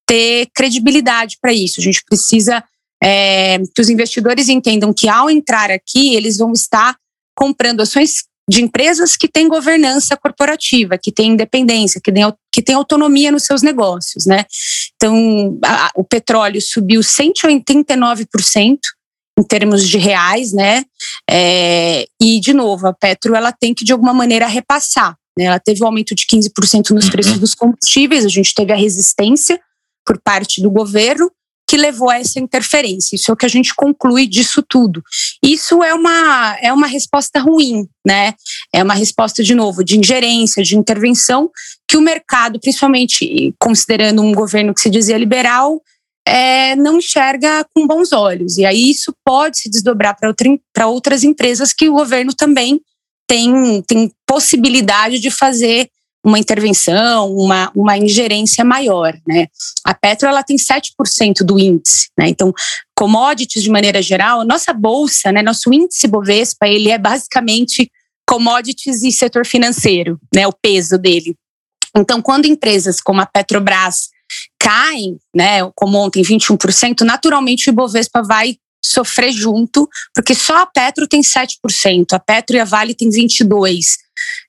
ter 0.07 0.49
credibilidade 0.55 1.37
para 1.41 1.53
isso. 1.53 1.81
A 1.81 1.83
gente 1.83 2.03
precisa 2.05 2.63
é, 3.03 3.59
que 3.59 3.81
os 3.81 3.89
investidores 3.89 4.49
entendam 4.49 4.93
que 4.93 5.09
ao 5.09 5.29
entrar 5.29 5.71
aqui, 5.71 6.15
eles 6.15 6.37
vão 6.37 6.53
estar 6.53 6.97
comprando 7.35 7.81
ações 7.81 8.25
de 8.49 8.63
empresas 8.63 9.17
que 9.17 9.29
têm 9.29 9.49
governança 9.49 10.17
corporativa, 10.17 10.99
que 10.99 11.13
têm 11.13 11.33
independência, 11.33 12.01
que 12.03 12.13
têm, 12.13 12.25
que 12.53 12.63
têm 12.63 12.75
autonomia 12.75 13.31
nos 13.31 13.45
seus 13.45 13.63
negócios, 13.63 14.27
né? 14.27 14.45
Então, 14.97 15.59
a, 15.65 15.91
o 15.97 16.05
petróleo 16.05 16.61
subiu 16.61 17.01
189%, 17.01 18.79
em 19.39 19.43
termos 19.43 19.89
de 19.89 19.99
reais, 19.99 20.53
né? 20.53 20.85
É, 21.29 22.07
e, 22.21 22.41
de 22.41 22.53
novo, 22.53 22.87
a 22.87 22.93
Petro 22.93 23.35
ela 23.35 23.53
tem 23.53 23.75
que, 23.75 23.85
de 23.85 23.93
alguma 23.93 24.13
maneira, 24.13 24.47
repassar. 24.47 25.17
Né? 25.37 25.45
Ela 25.45 25.59
teve 25.59 25.83
um 25.83 25.87
aumento 25.87 26.15
de 26.15 26.27
15% 26.27 26.91
nos 26.91 27.07
uhum. 27.07 27.11
preços 27.11 27.39
dos 27.39 27.55
combustíveis, 27.55 28.25
a 28.25 28.29
gente 28.29 28.55
teve 28.55 28.73
a 28.73 28.77
resistência 28.77 29.61
por 30.05 30.21
parte 30.21 30.61
do 30.61 30.71
governo, 30.71 31.31
que 31.73 31.77
levou 31.79 32.11
a 32.11 32.19
essa 32.19 32.39
interferência. 32.39 33.17
Isso 33.17 33.31
é 33.31 33.35
o 33.35 33.37
que 33.37 33.47
a 33.47 33.49
gente 33.49 33.75
conclui 33.75 34.27
disso 34.27 34.63
tudo. 34.63 35.03
Isso 35.43 35.83
é 35.83 35.95
uma, 35.95 36.59
é 36.61 36.71
uma 36.71 36.87
resposta 36.87 37.41
ruim, 37.41 37.89
né? 38.07 38.35
É 38.75 38.83
uma 38.83 38.93
resposta, 38.93 39.43
de 39.43 39.55
novo, 39.55 39.83
de 39.83 39.99
ingerência, 39.99 40.63
de 40.63 40.77
intervenção, 40.77 41.51
que 41.89 41.97
o 41.97 42.03
mercado, 42.03 42.61
principalmente 42.61 43.55
considerando 43.59 44.21
um 44.21 44.35
governo 44.35 44.75
que 44.75 44.83
se 44.83 44.91
dizia 44.91 45.17
liberal, 45.17 45.81
é, 46.27 46.77
não 46.77 46.99
enxerga 46.99 47.67
com 47.75 47.87
bons 47.87 48.13
olhos. 48.13 48.59
E 48.59 48.65
aí 48.65 48.91
isso 48.91 49.15
pode 49.25 49.59
se 49.59 49.71
desdobrar 49.71 50.17
para 50.17 50.29
outra, 50.29 50.87
outras 50.87 51.25
empresas 51.25 51.73
que 51.73 51.89
o 51.89 51.95
governo 51.95 52.33
também 52.35 52.81
tem, 53.27 53.83
tem 53.83 54.11
possibilidade 54.27 55.19
de 55.19 55.31
fazer 55.31 55.89
uma 56.25 56.39
intervenção, 56.39 57.35
uma, 57.35 57.73
uma 57.75 57.99
ingerência 57.99 58.65
maior. 58.65 59.13
Né? 59.27 59.49
A 59.85 59.93
Petro 59.93 60.29
ela 60.29 60.43
tem 60.43 60.57
7% 60.57 61.43
do 61.45 61.59
índice. 61.59 62.09
Né? 62.17 62.29
Então, 62.29 62.53
commodities 62.97 63.65
de 63.65 63.71
maneira 63.71 64.01
geral, 64.01 64.45
nossa 64.45 64.73
bolsa, 64.73 65.33
né, 65.33 65.43
nosso 65.43 65.73
índice 65.73 66.07
Bovespa, 66.07 66.69
ele 66.69 66.91
é 66.91 66.99
basicamente 66.99 67.91
commodities 68.29 69.03
e 69.03 69.11
setor 69.11 69.45
financeiro, 69.45 70.19
né, 70.33 70.47
o 70.47 70.53
peso 70.53 70.97
dele. 70.97 71.35
Então, 71.97 72.23
quando 72.23 72.47
empresas 72.47 73.01
como 73.01 73.21
a 73.21 73.27
Petrobras 73.27 74.12
caem, 74.59 75.19
né, 75.35 75.59
como 75.75 75.99
ontem 75.99 76.23
21%, 76.23 77.01
naturalmente 77.03 77.69
o 77.69 77.73
Ibovespa 77.73 78.23
vai 78.23 78.57
sofrer 78.85 79.33
junto, 79.33 79.89
porque 80.15 80.35
só 80.35 80.63
a 80.63 80.67
Petro 80.67 81.07
tem 81.07 81.21
7%, 81.21 82.13
a 82.13 82.19
Petro 82.19 82.57
e 82.57 82.61
a 82.61 82.65
Vale 82.65 82.95
tem 82.95 83.09
22%. 83.09 83.49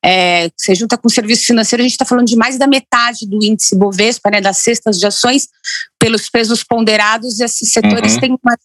É, 0.03 0.49
você 0.57 0.75
junta 0.75 0.97
com 0.97 1.07
o 1.07 1.11
serviço 1.11 1.45
financeiro, 1.45 1.81
a 1.81 1.83
gente 1.83 1.93
está 1.93 2.05
falando 2.05 2.27
de 2.27 2.35
mais 2.35 2.57
da 2.57 2.67
metade 2.67 3.27
do 3.27 3.43
índice 3.43 3.75
Bovespa, 3.75 4.29
né, 4.29 4.41
das 4.41 4.57
cestas 4.57 4.99
de 4.99 5.05
ações, 5.05 5.47
pelos 5.99 6.29
pesos 6.29 6.63
ponderados, 6.63 7.39
e 7.39 7.43
esses 7.43 7.71
setores 7.71 8.15
uhum. 8.15 8.19
têm 8.19 8.29
uma, 8.31 8.57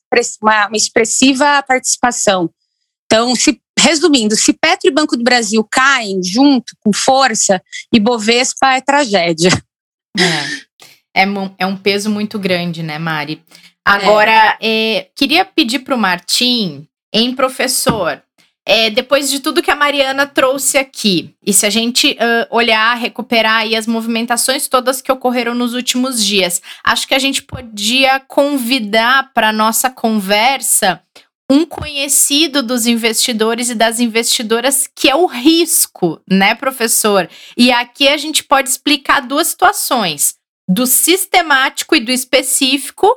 uma, 0.42 0.66
uma 0.66 0.76
expressiva 0.76 1.62
participação. 1.62 2.50
Então, 3.06 3.34
se 3.36 3.60
resumindo, 3.78 4.36
se 4.36 4.52
Petro 4.52 4.88
e 4.88 4.92
Banco 4.92 5.16
do 5.16 5.24
Brasil 5.24 5.66
caem 5.70 6.20
junto, 6.22 6.74
com 6.80 6.92
força, 6.92 7.62
e 7.92 8.00
Bovespa 8.00 8.74
é 8.74 8.80
tragédia. 8.80 9.50
É 10.18 10.67
é, 11.14 11.24
é 11.58 11.66
um 11.66 11.76
peso 11.76 12.10
muito 12.10 12.38
grande, 12.38 12.82
né, 12.82 12.98
Mari? 12.98 13.42
Agora, 13.84 14.56
é. 14.60 14.96
É, 14.96 15.08
queria 15.14 15.44
pedir 15.44 15.80
para 15.80 15.94
o 15.94 15.98
Martim, 15.98 16.86
em 17.12 17.34
professor, 17.34 18.22
é, 18.66 18.90
depois 18.90 19.30
de 19.30 19.40
tudo 19.40 19.62
que 19.62 19.70
a 19.70 19.76
Mariana 19.76 20.26
trouxe 20.26 20.76
aqui, 20.76 21.34
e 21.42 21.54
se 21.54 21.64
a 21.64 21.70
gente 21.70 22.10
uh, 22.12 22.54
olhar, 22.54 22.94
recuperar 22.98 23.62
aí 23.62 23.74
as 23.74 23.86
movimentações 23.86 24.68
todas 24.68 25.00
que 25.00 25.10
ocorreram 25.10 25.54
nos 25.54 25.72
últimos 25.72 26.22
dias, 26.22 26.60
acho 26.84 27.08
que 27.08 27.14
a 27.14 27.18
gente 27.18 27.42
podia 27.42 28.20
convidar 28.20 29.32
para 29.32 29.54
nossa 29.54 29.88
conversa 29.88 31.02
um 31.50 31.64
conhecido 31.64 32.62
dos 32.62 32.86
investidores 32.86 33.70
e 33.70 33.74
das 33.74 34.00
investidoras 34.00 34.86
que 34.94 35.08
é 35.08 35.16
o 35.16 35.24
risco, 35.24 36.20
né, 36.30 36.54
professor? 36.54 37.26
E 37.56 37.72
aqui 37.72 38.06
a 38.06 38.18
gente 38.18 38.44
pode 38.44 38.68
explicar 38.68 39.20
duas 39.20 39.46
situações: 39.46 40.34
do 40.68 40.86
sistemático 40.86 41.96
e 41.96 42.00
do 42.00 42.12
específico, 42.12 43.08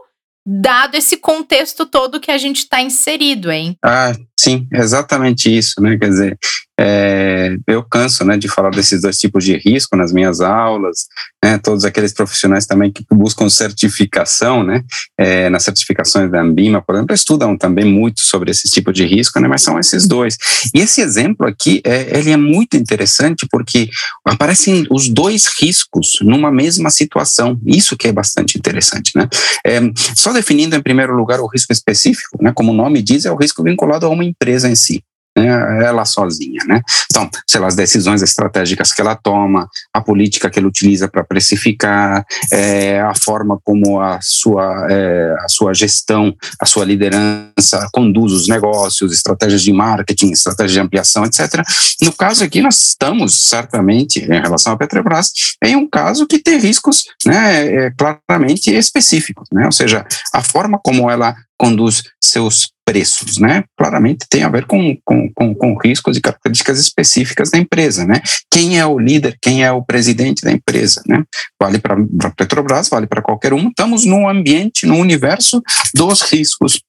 dado 0.46 0.96
esse 0.96 1.18
contexto 1.18 1.86
todo 1.86 2.20
que 2.20 2.32
a 2.32 2.38
gente 2.38 2.60
está 2.60 2.82
inserido, 2.82 3.52
hein? 3.52 3.78
Ah, 3.84 4.14
sim, 4.42 4.68
exatamente 4.74 5.56
isso, 5.56 5.80
né? 5.82 5.98
Quer 5.98 6.10
dizer, 6.10 6.40
é, 6.84 7.58
eu 7.68 7.84
canso 7.84 8.26
né, 8.26 8.38
de 8.38 8.48
falar 8.48 8.72
desses 8.72 9.02
dois 9.02 9.18
tipos 9.18 9.44
de 9.44 9.56
risco 9.56 9.96
nas 9.96 10.12
minhas 10.12 10.42
aulas, 10.42 11.06
né, 11.44 11.60
todos 11.60 11.86
aqueles 11.86 12.12
profissionais 12.12 12.66
também 12.66 12.92
que 12.92 13.06
buscam 13.12 13.48
certificação, 13.50 14.64
né, 14.64 14.84
é, 15.16 15.48
nas 15.50 15.64
certificações 15.64 16.32
da 16.32 16.42
Ambima, 16.42 16.82
por 16.82 16.96
exemplo, 16.96 17.14
estudam 17.14 17.56
também 17.56 17.86
muito 17.86 18.22
sobre 18.22 18.50
esse 18.50 18.68
tipo 18.68 18.92
de 18.92 19.06
risco, 19.06 19.40
né, 19.40 19.48
mas 19.48 19.62
são 19.62 19.80
esses 19.80 20.08
dois. 20.08 20.38
E 20.74 20.80
esse 20.80 21.02
exemplo 21.02 21.46
aqui, 21.46 21.82
é, 21.84 22.18
ele 22.18 22.32
é 22.32 22.38
muito 22.38 22.76
interessante 22.76 23.46
porque 23.52 23.88
aparecem 24.26 24.88
os 24.90 25.08
dois 25.08 25.46
riscos 25.60 26.18
numa 26.22 26.52
mesma 26.52 26.90
situação, 26.90 27.60
isso 27.64 27.96
que 27.96 28.08
é 28.08 28.12
bastante 28.12 28.58
interessante. 28.58 29.12
Né. 29.16 29.30
É, 29.66 29.80
só 30.16 30.34
definindo 30.34 30.76
em 30.76 30.82
primeiro 30.82 31.16
lugar 31.16 31.40
o 31.42 31.48
risco 31.48 31.72
específico, 31.72 32.40
né, 32.42 32.52
como 32.56 32.72
o 32.72 32.76
nome 32.76 33.04
diz, 33.04 33.26
é 33.26 33.32
o 33.32 33.36
risco 33.36 33.62
vinculado 33.62 34.08
a 34.08 34.10
uma 34.10 34.31
empresa 34.32 34.70
em 34.70 34.76
si 34.76 35.04
né, 35.38 35.86
ela 35.86 36.04
sozinha, 36.06 36.62
né? 36.68 36.82
Então, 37.10 37.30
sei 37.48 37.60
lá, 37.60 37.68
as 37.68 37.76
decisões 37.76 38.22
estratégicas 38.22 38.92
que 38.92 39.02
ela 39.02 39.16
toma, 39.16 39.68
a 39.94 40.02
política 40.02 40.50
que 40.50 40.60
ela 40.60 40.68
utiliza 40.68 41.08
para 41.08 41.24
precificar, 41.24 42.26
é, 42.52 43.00
a 43.02 43.14
forma 43.16 43.60
como 43.64 44.00
a 44.00 44.20
sua, 44.22 44.88
é, 44.90 45.36
a 45.40 45.48
sua 45.48 45.74
gestão, 45.74 46.36
a 46.60 46.66
sua 46.66 46.84
liderança 46.84 47.88
conduz 47.94 48.34
os 48.34 48.48
negócios, 48.48 49.14
estratégias 49.14 49.62
de 49.62 49.72
marketing, 49.72 50.32
estratégias 50.32 50.74
de 50.74 50.80
ampliação, 50.80 51.26
etc. 51.26 51.64
No 52.02 52.14
caso 52.14 52.44
aqui, 52.44 52.62
nós 52.62 52.82
estamos 52.82 53.48
certamente, 53.48 54.20
em 54.20 54.42
relação 54.42 54.74
à 54.74 54.78
Petrobras, 54.78 55.32
em 55.64 55.76
um 55.76 55.90
caso 55.90 56.28
que 56.28 56.40
tem 56.40 56.60
riscos 56.60 57.06
né, 57.26 57.86
é, 57.86 57.92
claramente 57.92 58.72
específicos, 58.72 59.48
né? 59.52 59.66
Ou 59.66 59.72
seja, 59.72 60.06
a 60.34 60.44
forma 60.44 60.80
como 60.84 61.10
ela 61.10 61.36
conduz 61.58 62.04
seus 62.20 62.72
preços, 62.92 63.38
né? 63.38 63.64
Claramente 63.78 64.26
tem 64.30 64.44
a 64.44 64.50
ver 64.50 64.66
com, 64.66 64.98
com, 65.06 65.32
com, 65.34 65.56
com 65.56 65.78
riscos 65.78 66.18
e 66.18 66.22
características 66.22 66.78
específicas 66.78 67.50
da 67.50 67.58
empresa, 67.58 68.06
né? 68.06 68.22
Quem 68.52 68.78
é 68.78 68.86
o 68.86 69.00
líder, 69.00 69.38
quem 69.42 69.64
é 69.64 69.72
o 69.72 69.82
presidente 69.82 70.42
da 70.42 70.52
empresa, 70.52 71.02
né? 71.08 71.24
Vale 71.58 71.80
para 71.80 71.96
a 71.96 72.30
Petrobras, 72.32 72.90
vale 72.90 73.08
para 73.08 73.22
qualquer 73.22 73.54
um. 73.54 73.70
Estamos 73.70 74.04
num 74.04 74.28
ambiente, 74.28 74.86
no 74.86 74.98
universo 74.98 75.64
dos 75.96 76.22
riscos 76.22 76.82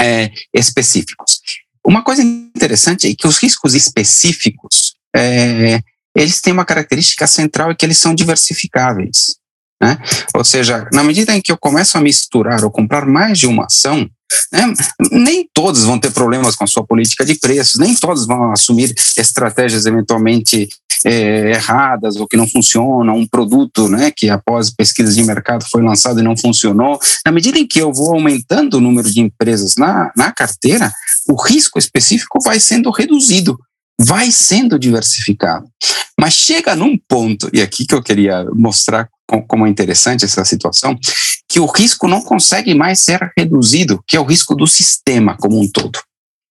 é, 0.00 0.30
específicos. 0.54 1.40
Uma 1.86 2.02
coisa 2.02 2.22
interessante 2.22 3.06
é 3.06 3.14
que 3.14 3.26
os 3.26 3.36
riscos 3.36 3.74
específicos, 3.74 4.94
é, 5.14 5.80
eles 6.16 6.40
têm 6.40 6.54
uma 6.54 6.64
característica 6.64 7.26
central, 7.26 7.70
é 7.70 7.74
que 7.74 7.84
eles 7.84 7.98
são 7.98 8.14
diversificáveis. 8.14 9.36
Né? 9.80 9.98
Ou 10.34 10.42
seja, 10.42 10.88
na 10.90 11.04
medida 11.04 11.36
em 11.36 11.40
que 11.42 11.52
eu 11.52 11.58
começo 11.58 11.98
a 11.98 12.00
misturar 12.00 12.64
ou 12.64 12.70
comprar 12.70 13.04
mais 13.04 13.38
de 13.38 13.46
uma 13.46 13.66
ação, 13.66 14.08
né, 14.52 14.72
nem 15.10 15.48
todos 15.52 15.84
vão 15.84 15.98
ter 15.98 16.10
problemas 16.10 16.54
com 16.54 16.64
a 16.64 16.66
sua 16.66 16.84
política 16.84 17.24
de 17.24 17.34
preços, 17.34 17.78
nem 17.78 17.94
todos 17.94 18.26
vão 18.26 18.52
assumir 18.52 18.94
estratégias 19.16 19.86
eventualmente 19.86 20.68
é, 21.04 21.52
erradas 21.52 22.16
ou 22.16 22.26
que 22.26 22.36
não 22.36 22.48
funcionam, 22.48 23.16
um 23.16 23.26
produto 23.26 23.88
né, 23.88 24.10
que 24.10 24.28
após 24.28 24.70
pesquisas 24.70 25.14
de 25.14 25.22
mercado 25.22 25.64
foi 25.70 25.82
lançado 25.82 26.20
e 26.20 26.22
não 26.22 26.36
funcionou. 26.36 26.98
Na 27.24 27.32
medida 27.32 27.58
em 27.58 27.66
que 27.66 27.80
eu 27.80 27.92
vou 27.92 28.14
aumentando 28.14 28.74
o 28.74 28.80
número 28.80 29.10
de 29.10 29.20
empresas 29.20 29.76
na, 29.76 30.12
na 30.16 30.32
carteira, 30.32 30.90
o 31.28 31.40
risco 31.40 31.78
específico 31.78 32.38
vai 32.42 32.58
sendo 32.58 32.90
reduzido 32.90 33.58
vai 34.00 34.30
sendo 34.30 34.78
diversificado. 34.78 35.66
Mas 36.18 36.34
chega 36.34 36.76
num 36.76 36.96
ponto, 36.96 37.50
e 37.52 37.60
aqui 37.60 37.86
que 37.86 37.94
eu 37.94 38.02
queria 38.02 38.46
mostrar 38.54 39.08
como 39.46 39.66
é 39.66 39.70
interessante 39.70 40.24
essa 40.24 40.44
situação, 40.44 40.98
que 41.48 41.60
o 41.60 41.66
risco 41.66 42.08
não 42.08 42.22
consegue 42.22 42.74
mais 42.74 43.02
ser 43.02 43.32
reduzido, 43.36 44.02
que 44.06 44.16
é 44.16 44.20
o 44.20 44.24
risco 44.24 44.54
do 44.54 44.66
sistema 44.66 45.36
como 45.36 45.60
um 45.60 45.70
todo. 45.70 45.98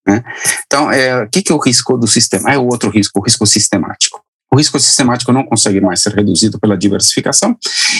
Né? 0.08 0.24
Então, 0.66 0.92
é, 0.92 1.24
o 1.24 1.30
que, 1.30 1.42
que 1.42 1.52
é 1.52 1.56
o 1.56 1.60
risco 1.60 1.98
do 1.98 2.08
sistema? 2.08 2.54
É 2.54 2.58
o 2.58 2.68
outro 2.68 2.90
risco, 2.90 3.20
o 3.20 3.24
risco 3.24 3.46
sistemático. 3.46 4.22
O 4.52 4.56
risco 4.56 4.80
sistemático 4.80 5.34
não 5.34 5.44
consegue 5.44 5.82
mais 5.82 6.02
ser 6.02 6.14
reduzido 6.14 6.58
pela 6.58 6.78
diversificação, 6.78 7.58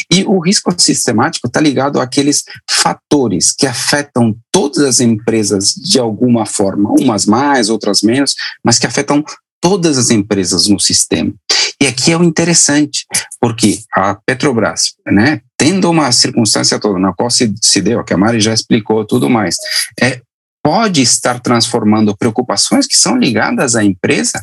e 0.10 0.24
o 0.24 0.40
risco 0.40 0.74
sistemático 0.78 1.48
está 1.48 1.60
ligado 1.60 2.00
àqueles 2.00 2.44
fatores 2.70 3.54
que 3.54 3.68
afetam 3.68 4.34
todas 4.50 4.80
as 4.80 5.00
empresas 5.02 5.74
de 5.74 6.00
alguma 6.00 6.46
forma, 6.46 6.90
umas 6.98 7.26
mais, 7.26 7.70
outras 7.70 8.02
menos, 8.02 8.34
mas 8.64 8.80
que 8.80 8.88
afetam 8.88 9.24
todas 9.60 9.98
as 9.98 10.10
empresas 10.10 10.68
no 10.68 10.80
sistema. 10.80 11.34
E 11.82 11.86
aqui 11.86 12.12
é 12.12 12.18
o 12.18 12.24
interessante, 12.24 13.06
porque 13.40 13.80
a 13.94 14.16
Petrobras, 14.16 14.96
né, 15.06 15.42
tendo 15.56 15.90
uma 15.90 16.12
circunstância 16.12 16.80
toda 16.80 16.98
na 16.98 17.14
qual 17.14 17.30
se, 17.30 17.54
se 17.62 17.82
deu, 17.82 18.04
que 18.04 18.14
a 18.14 18.18
Mari 18.18 18.40
já 18.40 18.54
explicou 18.54 19.06
tudo 19.06 19.30
mais, 19.30 19.56
é, 20.02 20.22
pode 20.64 21.02
estar 21.02 21.40
transformando 21.40 22.18
preocupações 22.18 22.88
que 22.88 22.98
são 22.98 23.16
ligadas 23.16 23.76
à 23.76 23.84
empresa, 23.84 24.42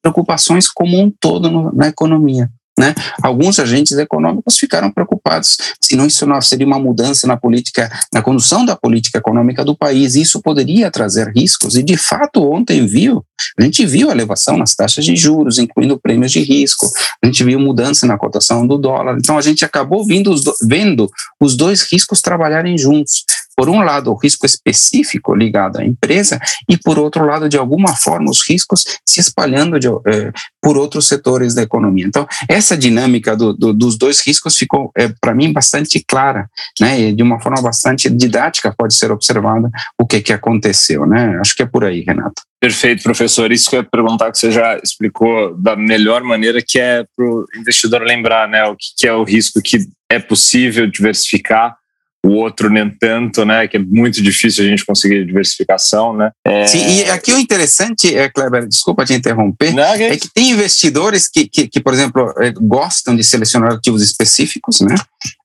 preocupações 0.00 0.68
como 0.68 0.98
um 0.98 1.10
todo 1.10 1.50
no, 1.50 1.70
na 1.72 1.88
economia. 1.88 2.50
Né? 2.80 2.94
Alguns 3.22 3.58
agentes 3.58 3.98
econômicos 3.98 4.56
ficaram 4.56 4.90
preocupados 4.90 5.58
se 5.78 5.94
não 5.94 6.06
isso 6.06 6.26
não 6.26 6.40
seria 6.40 6.66
uma 6.66 6.78
mudança 6.78 7.26
na 7.26 7.36
política, 7.36 7.92
na 8.10 8.22
condução 8.22 8.64
da 8.64 8.74
política 8.74 9.18
econômica 9.18 9.62
do 9.62 9.76
país. 9.76 10.14
Isso 10.14 10.40
poderia 10.40 10.90
trazer 10.90 11.30
riscos. 11.36 11.76
E 11.76 11.82
de 11.82 11.98
fato 11.98 12.42
ontem 12.50 12.86
viu, 12.86 13.22
a 13.58 13.62
gente 13.62 13.84
viu 13.84 14.08
a 14.08 14.12
elevação 14.12 14.56
nas 14.56 14.74
taxas 14.74 15.04
de 15.04 15.14
juros, 15.14 15.58
incluindo 15.58 16.00
prêmios 16.00 16.32
de 16.32 16.40
risco. 16.40 16.90
A 17.22 17.26
gente 17.26 17.44
viu 17.44 17.60
mudança 17.60 18.06
na 18.06 18.16
cotação 18.16 18.66
do 18.66 18.78
dólar. 18.78 19.18
Então 19.18 19.36
a 19.36 19.42
gente 19.42 19.62
acabou 19.62 20.00
os 20.02 20.42
vendo 20.62 21.10
os 21.38 21.54
dois 21.54 21.82
riscos 21.82 22.22
trabalharem 22.22 22.78
juntos 22.78 23.24
por 23.56 23.68
um 23.68 23.80
lado, 23.80 24.10
o 24.10 24.16
risco 24.16 24.46
específico 24.46 25.34
ligado 25.34 25.78
à 25.78 25.84
empresa, 25.84 26.38
e 26.68 26.76
por 26.76 26.98
outro 26.98 27.26
lado, 27.26 27.48
de 27.48 27.56
alguma 27.56 27.94
forma, 27.94 28.30
os 28.30 28.48
riscos 28.48 28.84
se 29.06 29.20
espalhando 29.20 29.78
de, 29.78 29.88
é, 29.88 30.32
por 30.62 30.76
outros 30.76 31.08
setores 31.08 31.54
da 31.54 31.62
economia. 31.62 32.06
Então, 32.06 32.26
essa 32.48 32.76
dinâmica 32.76 33.36
do, 33.36 33.52
do, 33.52 33.72
dos 33.72 33.96
dois 33.96 34.24
riscos 34.26 34.56
ficou, 34.56 34.90
é, 34.96 35.12
para 35.20 35.34
mim, 35.34 35.52
bastante 35.52 36.02
clara, 36.06 36.48
né, 36.80 37.00
e 37.00 37.12
de 37.12 37.22
uma 37.22 37.40
forma 37.40 37.60
bastante 37.60 38.08
didática 38.08 38.74
pode 38.76 38.94
ser 38.94 39.10
observada 39.10 39.68
o 40.00 40.06
que, 40.06 40.20
que 40.20 40.32
aconteceu. 40.32 41.06
Né? 41.06 41.38
Acho 41.40 41.54
que 41.54 41.62
é 41.62 41.66
por 41.66 41.84
aí, 41.84 42.00
Renato. 42.00 42.42
Perfeito, 42.60 43.02
professor. 43.02 43.50
Isso 43.50 43.70
que 43.70 43.76
eu 43.76 43.80
ia 43.80 43.88
perguntar, 43.90 44.30
que 44.30 44.38
você 44.38 44.50
já 44.50 44.78
explicou 44.78 45.56
da 45.56 45.74
melhor 45.74 46.22
maneira, 46.22 46.60
que 46.62 46.78
é 46.78 47.04
para 47.16 47.24
o 47.24 47.46
investidor 47.56 48.02
lembrar 48.02 48.48
né, 48.48 48.64
o 48.66 48.76
que, 48.76 48.86
que 48.98 49.06
é 49.06 49.12
o 49.14 49.24
risco 49.24 49.62
que 49.62 49.78
é 50.10 50.18
possível 50.18 50.86
diversificar 50.86 51.79
o 52.24 52.32
outro 52.32 52.68
nem 52.70 52.88
tanto, 52.90 53.44
né? 53.44 53.66
Que 53.66 53.76
é 53.76 53.80
muito 53.80 54.22
difícil 54.22 54.64
a 54.64 54.68
gente 54.68 54.84
conseguir 54.84 55.24
diversificação, 55.24 56.16
né? 56.16 56.30
É... 56.44 56.66
Sim, 56.66 56.86
e 56.86 57.04
aqui 57.10 57.32
o 57.32 57.38
interessante, 57.38 58.14
é, 58.14 58.28
Kleber, 58.28 58.66
desculpa 58.68 59.04
te 59.04 59.14
interromper, 59.14 59.72
Não, 59.72 59.82
é 59.82 60.16
que 60.16 60.28
tem 60.32 60.50
investidores 60.50 61.28
que, 61.28 61.48
que, 61.48 61.66
que, 61.66 61.80
por 61.80 61.94
exemplo, 61.94 62.32
é, 62.38 62.52
gostam 62.52 63.16
de 63.16 63.24
selecionar 63.24 63.72
ativos 63.72 64.02
específicos, 64.02 64.80
né? 64.80 64.94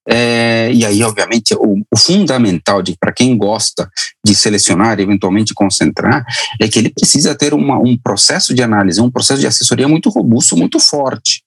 É, 0.07 0.69
e 0.71 0.85
aí, 0.85 1.01
obviamente, 1.01 1.55
o, 1.55 1.81
o 1.91 1.97
fundamental 1.97 2.81
para 2.99 3.11
quem 3.11 3.35
gosta 3.37 3.89
de 4.23 4.35
selecionar, 4.35 4.99
eventualmente 4.99 5.53
concentrar, 5.53 6.23
é 6.59 6.67
que 6.67 6.77
ele 6.77 6.89
precisa 6.89 7.33
ter 7.33 7.53
uma, 7.53 7.77
um 7.79 7.97
processo 7.97 8.53
de 8.53 8.61
análise, 8.61 9.01
um 9.01 9.09
processo 9.09 9.41
de 9.41 9.47
assessoria 9.47 9.87
muito 9.87 10.09
robusto, 10.09 10.55
muito 10.55 10.79
forte. 10.79 11.44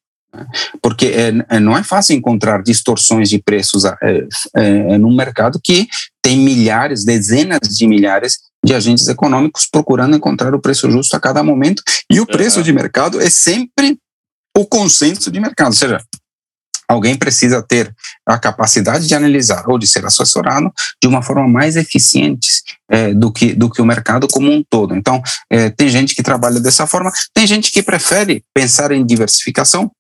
Porque 0.82 1.06
é, 1.06 1.56
é, 1.56 1.60
não 1.60 1.76
é 1.76 1.82
fácil 1.82 2.14
encontrar 2.14 2.62
distorções 2.62 3.28
de 3.28 3.38
preços 3.38 3.84
é, 3.84 3.96
é, 4.02 4.26
é, 4.54 4.98
num 4.98 5.14
mercado 5.14 5.60
que 5.62 5.88
tem 6.22 6.38
milhares, 6.38 7.04
dezenas 7.04 7.60
de 7.60 7.86
milhares 7.86 8.38
de 8.64 8.74
agentes 8.74 9.08
econômicos 9.08 9.66
procurando 9.70 10.16
encontrar 10.16 10.54
o 10.54 10.60
preço 10.60 10.90
justo 10.90 11.14
a 11.14 11.20
cada 11.20 11.42
momento, 11.42 11.82
e 12.10 12.20
o 12.20 12.26
preço 12.26 12.62
de 12.62 12.72
mercado 12.72 13.20
é 13.20 13.30
sempre 13.30 13.98
o 14.56 14.66
consenso 14.66 15.30
de 15.30 15.40
mercado, 15.40 15.68
ou 15.68 15.74
seja, 15.74 16.00
alguém 16.88 17.16
precisa 17.16 17.62
ter 17.62 17.94
a 18.26 18.38
capacidade 18.38 19.06
de 19.06 19.14
analisar 19.14 19.68
ou 19.68 19.78
de 19.78 19.86
ser 19.86 20.04
assessorado 20.06 20.72
de 21.00 21.06
uma 21.06 21.22
forma 21.22 21.46
mais 21.46 21.76
eficiente 21.76 22.48
é, 22.90 23.12
do, 23.12 23.30
que, 23.30 23.52
do 23.54 23.70
que 23.70 23.82
o 23.82 23.86
mercado 23.86 24.26
como 24.26 24.50
um 24.50 24.64
todo. 24.68 24.96
Então, 24.96 25.22
é, 25.50 25.68
tem 25.68 25.88
gente 25.88 26.14
que 26.14 26.22
trabalha 26.22 26.58
dessa 26.58 26.86
forma, 26.86 27.12
tem 27.34 27.46
gente 27.46 27.70
que 27.70 27.82
prefere 27.82 28.42
pensar 28.54 28.90
em 28.90 29.04
diversificação, 29.04 29.90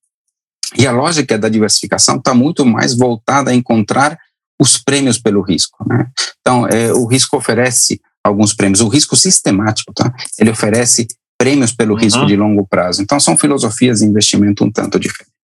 e 0.76 0.86
a 0.86 0.92
lógica 0.92 1.38
da 1.38 1.48
diversificação 1.48 2.16
está 2.16 2.34
muito 2.34 2.64
mais 2.64 2.96
voltada 2.96 3.50
a 3.50 3.54
encontrar 3.54 4.18
os 4.60 4.76
prêmios 4.76 5.18
pelo 5.18 5.40
risco. 5.40 5.84
Né? 5.88 6.06
Então, 6.40 6.66
é, 6.66 6.92
o 6.92 7.06
risco 7.06 7.36
oferece 7.36 8.00
alguns 8.24 8.52
prêmios. 8.52 8.80
O 8.80 8.88
risco 8.88 9.16
sistemático, 9.16 9.92
tá? 9.92 10.12
ele 10.38 10.50
oferece 10.50 11.06
prêmios 11.38 11.72
pelo 11.72 11.94
uhum. 11.94 12.00
risco 12.00 12.26
de 12.26 12.36
longo 12.36 12.66
prazo. 12.66 13.00
Então, 13.00 13.20
são 13.20 13.36
filosofias 13.36 14.00
de 14.00 14.06
investimento 14.06 14.64
um 14.64 14.70
tanto 14.70 14.98
diferentes. 14.98 15.38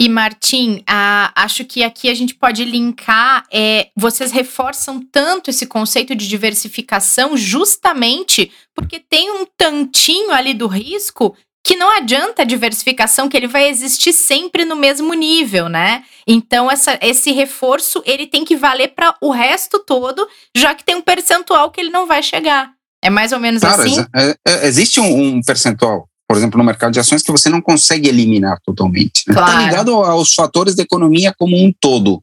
E 0.00 0.08
Martim, 0.08 0.82
acho 0.88 1.64
que 1.64 1.84
aqui 1.84 2.08
a 2.08 2.14
gente 2.14 2.34
pode 2.34 2.64
linkar. 2.64 3.44
É, 3.52 3.90
vocês 3.96 4.32
reforçam 4.32 5.00
tanto 5.12 5.48
esse 5.48 5.64
conceito 5.64 6.16
de 6.16 6.26
diversificação 6.26 7.36
justamente 7.36 8.50
porque 8.74 8.98
tem 8.98 9.30
um 9.30 9.46
tantinho 9.56 10.32
ali 10.32 10.54
do 10.54 10.66
risco 10.66 11.36
que 11.64 11.76
não 11.76 11.90
adianta 11.96 12.42
a 12.42 12.44
diversificação, 12.44 13.28
que 13.28 13.36
ele 13.36 13.46
vai 13.46 13.68
existir 13.68 14.12
sempre 14.12 14.64
no 14.64 14.74
mesmo 14.74 15.14
nível, 15.14 15.68
né? 15.68 16.02
Então, 16.26 16.70
essa, 16.70 16.98
esse 17.00 17.30
reforço 17.32 18.02
ele 18.04 18.26
tem 18.26 18.44
que 18.44 18.56
valer 18.56 18.88
para 18.88 19.14
o 19.20 19.30
resto 19.30 19.78
todo, 19.78 20.26
já 20.56 20.74
que 20.74 20.84
tem 20.84 20.96
um 20.96 21.02
percentual 21.02 21.70
que 21.70 21.80
ele 21.80 21.90
não 21.90 22.06
vai 22.06 22.22
chegar. 22.22 22.70
É 23.02 23.10
mais 23.10 23.32
ou 23.32 23.38
menos 23.38 23.60
claro, 23.60 23.82
assim? 23.82 24.04
É, 24.14 24.36
é, 24.46 24.66
existe 24.66 25.00
um, 25.00 25.36
um, 25.36 25.40
percentual, 25.40 26.08
por 26.28 26.36
exemplo, 26.36 26.58
no 26.58 26.64
mercado 26.64 26.92
de 26.92 27.00
ações, 27.00 27.22
que 27.22 27.30
você 27.30 27.48
não 27.48 27.60
consegue 27.60 28.08
eliminar 28.08 28.58
totalmente. 28.64 29.24
Está 29.28 29.46
né? 29.46 29.52
Tá 29.52 29.62
ligado 29.62 29.92
aos 29.94 30.34
fatores 30.34 30.74
da 30.74 30.82
economia 30.82 31.32
como 31.36 31.56
um 31.56 31.72
todo. 31.80 32.22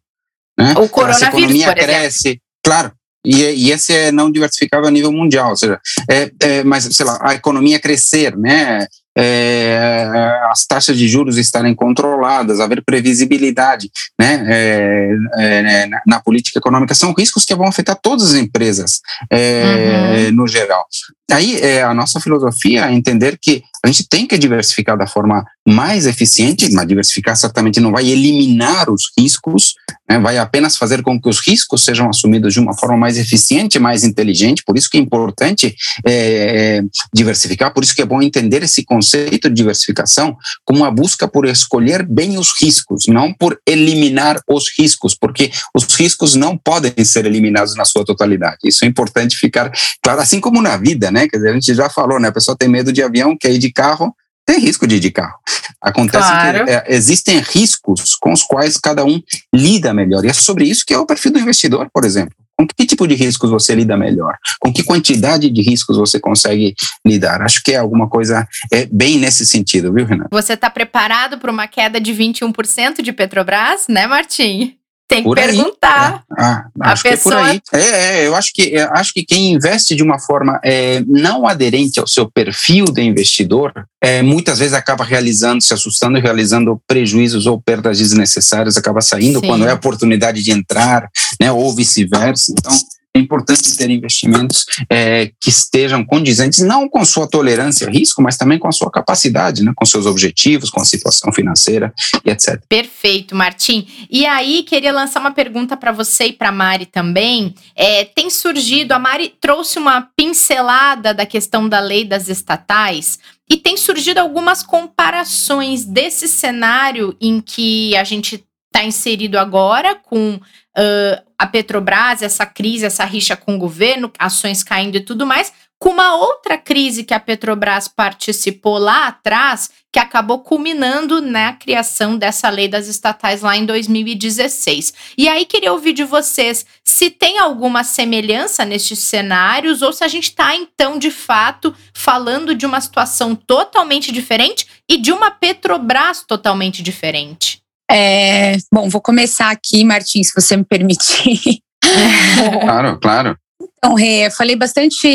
Né? 0.58 0.74
O 0.78 0.90
coronavírus, 0.90 1.24
a 1.24 1.28
economia 1.28 1.74
cresce, 1.74 2.42
claro, 2.64 2.92
e, 3.26 3.36
e, 3.36 3.72
esse 3.72 3.94
é 3.94 4.12
não 4.12 4.32
diversificável 4.32 4.88
a 4.88 4.92
nível 4.92 5.12
mundial, 5.12 5.50
ou 5.50 5.56
seja, 5.56 5.80
é, 6.10 6.32
é, 6.42 6.64
mas 6.64 6.86
sei 6.86 7.06
lá, 7.06 7.20
a 7.22 7.36
economia 7.36 7.80
crescer, 7.80 8.38
né? 8.38 8.88
É, 9.18 10.08
as 10.52 10.66
taxas 10.66 10.98
de 10.98 11.08
juros 11.08 11.38
estarem 11.38 11.76
controladas, 11.76 12.60
haver 12.60 12.84
previsibilidade 12.84 13.90
né, 14.20 14.46
é, 14.48 15.10
é, 15.38 15.86
na, 15.88 16.02
na, 16.06 16.20
política 16.20 16.60
econômica, 16.60 16.94
são 16.94 17.14
riscos 17.14 17.44
que 17.44 17.56
vão 17.56 17.68
afetar 17.68 17.98
todas 18.02 18.34
as 18.34 18.36
empresas 18.36 19.02
é, 19.30 20.28
uhum. 20.28 20.36
no 20.36 20.48
geral. 20.48 20.86
Aí 21.32 21.58
é, 21.58 21.84
a 21.84 21.94
nossa 21.94 22.20
filosofia 22.20 22.86
é 22.86 22.94
entender 22.94 23.38
que 23.42 23.64
a 23.84 23.88
gente 23.88 24.08
tem 24.08 24.28
que 24.28 24.38
diversificar 24.38 24.98
da 24.98 25.08
forma 25.08 25.46
mais 25.68 26.06
eficiente, 26.06 26.70
mas 26.72 26.88
diversificar 26.88 27.36
certamente 27.36 27.80
não 27.80 27.92
vai 27.92 28.08
eliminar 28.08 28.90
os 28.90 29.12
riscos, 29.18 29.76
né, 30.10 30.20
vai 30.20 30.38
apenas 30.38 30.76
fazer 30.76 31.02
com 31.04 31.22
que 31.22 31.30
os 31.30 31.40
riscos 31.40 31.86
sejam 31.86 32.10
assumidos 32.10 32.54
de 32.54 32.60
uma 32.60 32.76
forma 32.76 32.98
mais 32.98 33.18
eficiente, 33.18 33.78
mais 33.78 34.04
inteligente, 34.04 34.64
por 34.66 34.78
isso 34.78 34.90
que 34.90 34.98
é 34.98 35.00
importante 35.00 35.76
é, 36.06 36.82
diversificar, 37.14 37.72
por 37.74 37.84
isso 37.84 37.96
que 37.96 38.02
é 38.02 38.06
bom 38.06 38.22
entender 38.22 38.64
esse 38.64 38.84
conceito 38.84 39.48
de 39.48 39.56
diversificação 39.56 40.36
como 40.66 40.80
uma 40.80 40.92
busca 40.92 41.28
por 41.28 41.46
escolher 41.46 42.04
bem 42.06 42.38
os 42.38 42.52
riscos, 42.60 43.06
não 43.08 43.32
por 43.32 43.60
eliminar 43.68 44.42
os 44.50 44.66
riscos, 44.78 45.16
porque 45.16 45.52
os 45.76 45.84
riscos 45.96 46.36
não 46.36 46.58
podem 46.58 47.06
ser 47.06 47.26
eliminados 47.26 47.76
na 47.76 47.86
sua 47.86 48.04
totalidade, 48.04 48.58
isso 48.66 48.84
é 48.84 48.88
importante 48.88 49.38
ficar 49.38 49.72
claro, 50.02 50.20
assim 50.20 50.40
como 50.40 50.62
na 50.62 50.76
vida, 50.76 51.12
né, 51.12 51.19
quer 51.28 51.38
dizer, 51.38 51.50
a 51.50 51.54
gente 51.54 51.74
já 51.74 51.90
falou, 51.90 52.20
né, 52.20 52.28
a 52.30 52.32
pessoa 52.32 52.56
tem 52.58 52.70
medo 52.70 52.94
de 52.94 53.02
avião, 53.02 53.36
quer 53.38 53.52
ir 53.52 53.58
de 53.58 53.72
carro, 53.72 54.14
tem 54.46 54.60
risco 54.60 54.88
de 54.88 54.96
ir 54.96 55.00
de 55.00 55.12
carro. 55.12 55.38
Acontece 55.82 56.28
claro. 56.28 56.66
que 56.66 56.72
é, 56.72 56.86
existem 56.88 57.40
riscos 57.40 58.16
com 58.16 58.34
os 58.34 58.44
quais 58.44 58.78
cada 58.78 59.06
um 59.06 59.22
lida 59.54 59.94
melhor. 59.94 60.26
E 60.26 60.28
é 60.28 60.34
sobre 60.34 60.66
isso 60.66 60.84
que 60.86 60.94
é 60.94 60.98
o 60.98 61.06
perfil 61.06 61.32
do 61.32 61.40
investidor, 61.40 61.88
por 61.94 62.04
exemplo. 62.04 62.34
Com 62.58 62.68
que 62.68 62.86
tipo 62.86 63.08
de 63.08 63.16
riscos 63.16 63.50
você 63.50 63.74
lida 63.74 63.96
melhor? 63.96 64.36
Com 64.60 64.74
que 64.74 64.84
quantidade 64.84 65.50
de 65.50 65.62
riscos 65.62 65.96
você 65.96 66.20
consegue 66.20 66.76
lidar? 67.06 67.42
Acho 67.42 67.64
que 67.64 67.72
é 67.72 67.78
alguma 67.78 68.10
coisa 68.10 68.46
é, 68.74 68.86
bem 68.92 69.18
nesse 69.18 69.46
sentido, 69.46 69.94
viu, 69.94 70.06
Renato? 70.06 70.30
Você 70.32 70.54
está 70.54 70.70
preparado 70.70 71.38
para 71.38 71.52
uma 71.52 71.68
queda 71.68 72.02
de 72.02 72.12
21% 72.12 73.02
de 73.02 73.14
Petrobras, 73.14 73.86
né, 73.88 74.08
Martim? 74.08 74.79
Tem 75.10 75.24
que 75.24 75.34
perguntar. 75.34 76.24
É. 76.38 76.44
Ah, 76.44 76.66
a 76.82 76.96
pessoa... 76.96 77.52
É, 77.52 77.60
é, 77.74 77.80
é, 77.82 78.28
eu 78.28 78.36
acho 78.36 78.54
que, 78.54 78.62
eu 78.62 78.90
acho 78.92 79.12
que 79.12 79.26
quem 79.26 79.54
investe 79.54 79.96
de 79.96 80.04
uma 80.04 80.20
forma 80.20 80.60
é, 80.64 81.04
não 81.08 81.48
aderente 81.48 82.00
ao 82.00 82.06
seu 82.06 82.30
perfil 82.30 82.86
de 82.86 83.02
investidor, 83.02 83.74
é, 84.00 84.22
muitas 84.22 84.60
vezes 84.60 84.76
acaba 84.76 85.04
realizando, 85.04 85.64
se 85.64 85.74
assustando 85.74 86.20
e 86.20 86.22
realizando 86.22 86.80
prejuízos 86.88 87.48
ou 87.48 87.60
perdas 87.60 87.98
desnecessárias, 87.98 88.78
acaba 88.78 89.02
saindo 89.02 89.40
Sim. 89.40 89.48
quando 89.48 89.66
é 89.66 89.72
a 89.72 89.76
oportunidade 89.76 90.44
de 90.44 90.52
entrar, 90.52 91.10
né, 91.42 91.52
ou 91.52 91.76
vice-versa. 91.76 92.54
Então, 92.56 92.72
é 93.16 93.20
importante 93.20 93.76
ter 93.76 93.90
investimentos 93.90 94.66
é, 94.90 95.32
que 95.42 95.50
estejam 95.50 96.06
condizentes 96.06 96.60
não 96.60 96.88
com 96.88 97.04
sua 97.04 97.28
tolerância 97.28 97.88
a 97.88 97.90
risco, 97.90 98.22
mas 98.22 98.38
também 98.38 98.60
com 98.60 98.68
a 98.68 98.72
sua 98.72 98.92
capacidade, 98.92 99.64
né, 99.64 99.72
com 99.76 99.86
seus 99.86 100.06
objetivos, 100.06 100.70
com 100.70 100.80
a 100.80 100.86
situação 100.86 101.32
financeira 101.34 101.94
e 102.24 102.30
etc. 102.30 102.62
Perfeito, 102.70 103.36
Martim. 103.36 103.88
E 104.10 104.26
aí, 104.26 104.64
queria 104.64 104.94
lançar 104.94 105.20
uma 105.20 105.32
pergunta 105.32 105.76
para 105.76 105.92
você 105.92 106.26
e 106.26 106.34
para 106.34 106.52
Mari 106.52 106.86
também. 106.86 107.56
É, 107.76 108.06
tem 108.06 108.30
surgido, 108.30 108.94
a 108.94 109.00
Mari 109.00 109.34
trouxe 109.42 109.80
uma 109.80 110.02
pincelada 110.16 111.14
da 111.14 111.26
questão 111.26 111.68
da 111.68 111.80
lei 111.80 112.06
das 112.06 112.30
estatais. 112.30 113.18
E 113.50 113.58
tem 113.58 113.76
surgido 113.76 114.20
algumas 114.20 114.62
comparações 114.62 115.84
desse 115.84 116.28
cenário 116.28 117.16
em 117.20 117.42
que 117.42 117.96
a 117.96 118.04
gente 118.04 118.46
está 118.68 118.86
inserido 118.86 119.40
agora, 119.40 119.96
com 119.96 120.40
uh, 120.80 121.30
a 121.38 121.46
Petrobras, 121.46 122.22
essa 122.22 122.46
crise, 122.46 122.86
essa 122.86 123.06
rixa 123.06 123.36
com 123.36 123.56
o 123.56 123.60
governo, 123.60 124.12
ações 124.18 124.64
caindo 124.64 124.96
e 124.96 125.02
tudo 125.02 125.26
mais, 125.26 125.52
com 125.78 125.92
uma 125.92 126.16
outra 126.16 126.58
crise 126.58 127.06
que 127.06 127.14
a 127.14 127.20
Petrobras 127.20 127.88
participou 127.88 128.78
lá 128.78 129.08
atrás, 129.08 129.70
que 129.94 129.98
acabou 129.98 130.40
culminando 130.40 131.22
na 131.22 131.54
criação 131.54 132.18
dessa 132.18 132.50
lei 132.50 132.68
das 132.68 132.88
estatais 132.88 133.42
lá 133.42 133.56
em 133.56 133.66
2016. 133.66 134.94
E 135.18 135.30
aí 135.30 135.46
queria 135.46 135.72
ouvir 135.72 135.94
de 135.94 136.04
vocês 136.04 136.66
se 136.84 137.10
tem 137.10 137.40
alguma 137.40 137.86
semelhança 137.86 138.66
nestes 138.66 139.00
cenários 139.00 139.82
ou 139.82 139.94
se 139.94 140.04
a 140.04 140.10
gente 140.10 140.26
está 140.26 140.54
então 140.54 141.00
de 141.00 141.10
fato 141.10 141.74
falando 141.94 142.54
de 142.54 142.66
uma 142.66 142.82
situação 142.82 143.34
totalmente 143.34 144.12
diferente 144.12 144.68
e 144.90 144.98
de 144.98 145.14
uma 145.14 145.32
Petrobras 145.32 146.24
totalmente 146.28 146.84
diferente. 146.84 147.62
É, 147.90 148.58
bom, 148.72 148.88
vou 148.90 149.02
começar 149.02 149.50
aqui, 149.50 149.84
Martins, 149.84 150.28
se 150.28 150.34
você 150.42 150.56
me 150.56 150.64
permitir. 150.64 151.60
claro, 152.62 153.00
claro. 153.00 153.38
Então, 153.78 153.94
Rê, 153.94 154.28
eu 154.28 154.32
falei 154.32 154.56
bastante, 154.56 155.08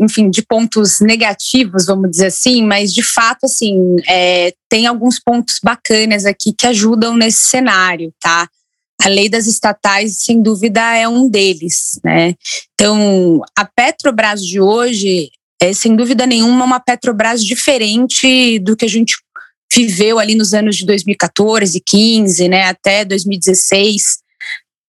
enfim, 0.00 0.30
de 0.30 0.42
pontos 0.42 1.00
negativos, 1.00 1.86
vamos 1.86 2.10
dizer 2.10 2.26
assim, 2.26 2.62
mas 2.64 2.92
de 2.92 3.02
fato, 3.02 3.44
assim, 3.44 3.96
é, 4.06 4.52
tem 4.68 4.86
alguns 4.86 5.18
pontos 5.18 5.56
bacanas 5.62 6.26
aqui 6.26 6.52
que 6.52 6.66
ajudam 6.66 7.16
nesse 7.16 7.48
cenário, 7.48 8.12
tá? 8.20 8.48
A 9.02 9.08
lei 9.08 9.28
das 9.28 9.46
estatais, 9.46 10.22
sem 10.22 10.42
dúvida, 10.42 10.80
é 10.94 11.08
um 11.08 11.28
deles, 11.28 12.00
né? 12.04 12.34
Então, 12.74 13.40
a 13.56 13.64
Petrobras 13.64 14.44
de 14.44 14.60
hoje 14.60 15.30
é, 15.62 15.74
sem 15.74 15.94
dúvida 15.94 16.26
nenhuma, 16.26 16.64
uma 16.64 16.80
Petrobras 16.80 17.44
diferente 17.44 18.58
do 18.60 18.74
que 18.74 18.86
a 18.86 18.88
gente 18.88 19.14
viveu 19.72 20.18
ali 20.18 20.34
nos 20.34 20.52
anos 20.52 20.76
de 20.76 20.84
2014, 20.86 21.80
15, 21.80 22.48
né, 22.48 22.64
até 22.64 23.04
2016. 23.04 24.18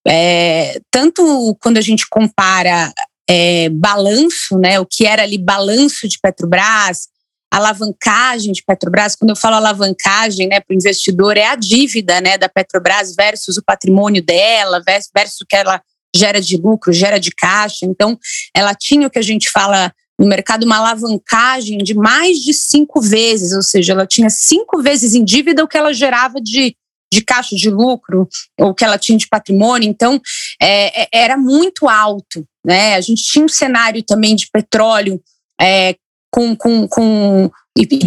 É, 0.07 0.79
tanto 0.89 1.55
quando 1.61 1.77
a 1.77 1.81
gente 1.81 2.07
compara 2.09 2.91
é, 3.29 3.69
balanço, 3.69 4.57
né, 4.57 4.79
o 4.79 4.85
que 4.85 5.05
era 5.05 5.23
ali 5.23 5.37
balanço 5.37 6.07
de 6.07 6.17
Petrobras, 6.19 7.07
alavancagem 7.51 8.53
de 8.53 8.63
Petrobras, 8.65 9.15
quando 9.15 9.31
eu 9.31 9.35
falo 9.35 9.57
alavancagem, 9.57 10.47
né, 10.47 10.59
para 10.61 10.73
o 10.73 10.77
investidor, 10.77 11.37
é 11.37 11.45
a 11.45 11.55
dívida, 11.55 12.21
né, 12.21 12.37
da 12.37 12.49
Petrobras 12.49 13.13
versus 13.15 13.57
o 13.57 13.63
patrimônio 13.63 14.23
dela, 14.23 14.81
versus 14.85 15.41
o 15.41 15.45
que 15.47 15.55
ela 15.55 15.81
gera 16.15 16.41
de 16.41 16.57
lucro, 16.57 16.91
gera 16.91 17.19
de 17.19 17.31
caixa. 17.31 17.85
Então, 17.85 18.17
ela 18.55 18.73
tinha 18.73 19.07
o 19.07 19.09
que 19.09 19.19
a 19.19 19.23
gente 19.23 19.49
fala 19.49 19.93
no 20.21 20.27
mercado 20.27 20.67
uma 20.67 20.77
alavancagem 20.77 21.79
de 21.79 21.95
mais 21.95 22.37
de 22.37 22.53
cinco 22.53 23.01
vezes, 23.01 23.53
ou 23.53 23.63
seja, 23.63 23.93
ela 23.93 24.05
tinha 24.05 24.29
cinco 24.29 24.79
vezes 24.79 25.15
em 25.15 25.23
dívida 25.23 25.63
o 25.63 25.67
que 25.67 25.75
ela 25.75 25.91
gerava 25.91 26.39
de, 26.39 26.75
de 27.11 27.21
caixa 27.23 27.55
de 27.55 27.71
lucro, 27.71 28.29
ou 28.59 28.71
que 28.75 28.85
ela 28.85 28.99
tinha 28.99 29.17
de 29.17 29.27
patrimônio, 29.27 29.89
então 29.89 30.21
é, 30.61 31.05
é 31.05 31.07
era 31.11 31.35
muito 31.35 31.89
alto. 31.89 32.45
Né? 32.63 32.93
A 32.93 33.01
gente 33.01 33.23
tinha 33.23 33.43
um 33.43 33.49
cenário 33.49 34.03
também 34.03 34.35
de 34.35 34.47
petróleo 34.53 35.19
é, 35.59 35.95
com, 36.31 36.55
com, 36.55 36.87
com 36.87 37.49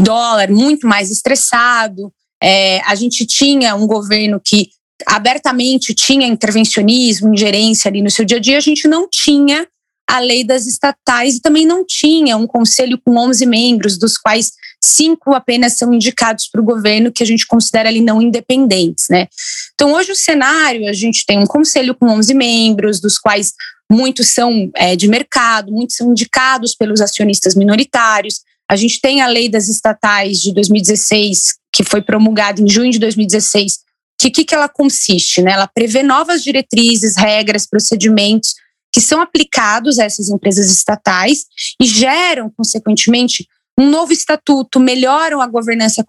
dólar 0.05 0.53
muito 0.53 0.87
mais 0.87 1.11
estressado. 1.11 2.13
É, 2.41 2.81
a 2.83 2.95
gente 2.95 3.27
tinha 3.27 3.75
um 3.75 3.89
governo 3.89 4.41
que 4.43 4.69
abertamente 5.05 5.93
tinha 5.93 6.29
intervencionismo, 6.29 7.35
ingerência 7.35 7.89
ali 7.89 8.01
no 8.01 8.11
seu 8.11 8.25
dia 8.25 8.37
a 8.37 8.41
dia, 8.41 8.57
a 8.57 8.61
gente 8.61 8.87
não 8.87 9.09
tinha 9.11 9.67
a 10.09 10.19
lei 10.19 10.45
das 10.45 10.67
estatais 10.67 11.37
e 11.37 11.41
também 11.41 11.67
não 11.67 11.85
tinha 11.85 12.37
um 12.37 12.47
conselho 12.47 13.01
com 13.05 13.17
11 13.17 13.47
membros, 13.47 13.99
dos 13.99 14.19
quais 14.19 14.53
cinco 14.83 15.33
apenas 15.33 15.77
são 15.79 15.93
indicados 15.95 16.49
para 16.49 16.61
o 16.61 16.65
governo, 16.65 17.11
que 17.11 17.23
a 17.23 17.27
gente 17.27 17.47
considera 17.47 17.89
ali 17.89 18.01
não 18.01 18.21
independentes, 18.21 19.07
né? 19.09 19.29
Então, 19.75 19.95
hoje 19.95 20.13
o 20.13 20.17
cenário, 20.17 20.89
a 20.89 20.93
gente 20.93 21.25
tem 21.27 21.39
um 21.39 21.47
conselho 21.47 21.95
com 21.95 22.07
11 22.07 22.35
membros, 22.35 23.01
dos 23.01 23.19
quais 23.19 23.55
muitos 23.91 24.35
são 24.35 24.71
é, 24.77 24.95
de 24.95 25.09
mercado, 25.09 25.73
muitos 25.73 25.97
são 25.97 26.11
indicados 26.11 26.75
pelos 26.75 27.01
acionistas 27.01 27.55
minoritários. 27.55 28.41
A 28.71 28.77
gente 28.77 29.01
tem 29.01 29.23
a 29.23 29.27
lei 29.27 29.49
das 29.49 29.69
estatais 29.69 30.39
de 30.39 30.53
2016, 30.53 31.55
que 31.73 31.83
foi 31.83 32.03
promulgada 32.03 32.61
em 32.61 32.69
junho 32.69 32.93
de 32.93 32.99
2016, 32.99 33.85
que 34.25 34.31
que, 34.31 34.45
que 34.45 34.55
ela 34.55 34.69
consiste? 34.69 35.43
Né? 35.43 35.53
Ela 35.53 35.67
prevê 35.67 36.03
novas 36.03 36.43
diretrizes, 36.43 37.17
regras, 37.17 37.67
procedimentos 37.67 38.55
que 38.95 39.01
são 39.01 39.21
aplicados 39.21 39.99
a 39.99 40.05
essas 40.05 40.29
empresas 40.29 40.71
estatais 40.71 41.47
e 41.83 41.85
geram, 41.85 42.49
consequentemente, 42.57 43.45
um 43.77 43.91
novo 43.91 44.13
estatuto, 44.13 44.79
melhoram 44.79 45.41
a 45.41 45.49
governança 45.49 46.05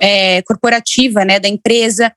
é, 0.00 0.40
corporativa 0.42 1.24
né, 1.24 1.40
da 1.40 1.48
empresa. 1.48 2.12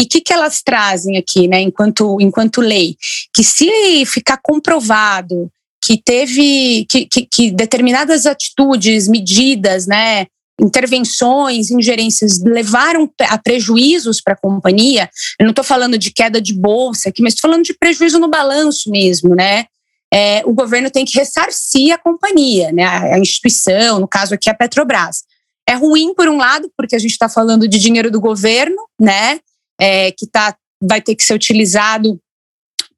E 0.00 0.04
o 0.04 0.08
que, 0.08 0.20
que 0.20 0.32
elas 0.32 0.62
trazem 0.62 1.18
aqui, 1.18 1.48
né, 1.48 1.60
enquanto, 1.60 2.16
enquanto 2.20 2.60
lei? 2.60 2.94
Que 3.34 3.42
se 3.42 4.06
ficar 4.06 4.38
comprovado 4.40 5.50
que 5.82 6.00
teve 6.00 6.86
que, 6.88 7.06
que, 7.06 7.26
que 7.26 7.50
determinadas 7.50 8.26
atitudes, 8.26 9.08
medidas, 9.08 9.88
né, 9.88 10.26
intervenções, 10.60 11.70
ingerências 11.70 12.42
levaram 12.42 13.10
a 13.28 13.38
prejuízos 13.38 14.20
para 14.20 14.34
a 14.34 14.36
companhia. 14.36 15.08
Eu 15.38 15.44
não 15.44 15.50
estou 15.50 15.64
falando 15.64 15.96
de 15.98 16.12
queda 16.12 16.40
de 16.40 16.54
bolsa 16.54 17.08
aqui, 17.08 17.22
mas 17.22 17.34
estou 17.34 17.50
falando 17.50 17.64
de 17.64 17.74
prejuízo 17.74 18.18
no 18.18 18.28
balanço 18.28 18.90
mesmo, 18.90 19.34
né? 19.34 19.64
É, 20.12 20.42
o 20.44 20.52
governo 20.52 20.90
tem 20.90 21.04
que 21.04 21.16
ressarcir 21.16 21.94
a 21.94 21.98
companhia, 21.98 22.72
né? 22.72 22.84
A 22.84 23.18
instituição, 23.18 24.00
no 24.00 24.08
caso 24.08 24.34
aqui 24.34 24.50
a 24.50 24.54
Petrobras. 24.54 25.22
É 25.68 25.74
ruim 25.74 26.14
por 26.14 26.28
um 26.28 26.36
lado, 26.36 26.70
porque 26.76 26.96
a 26.96 26.98
gente 26.98 27.12
está 27.12 27.28
falando 27.28 27.68
de 27.68 27.78
dinheiro 27.78 28.10
do 28.10 28.20
governo, 28.20 28.82
né? 29.00 29.38
É, 29.80 30.10
que 30.12 30.26
tá, 30.26 30.56
vai 30.82 31.00
ter 31.00 31.14
que 31.14 31.22
ser 31.22 31.34
utilizado 31.34 32.20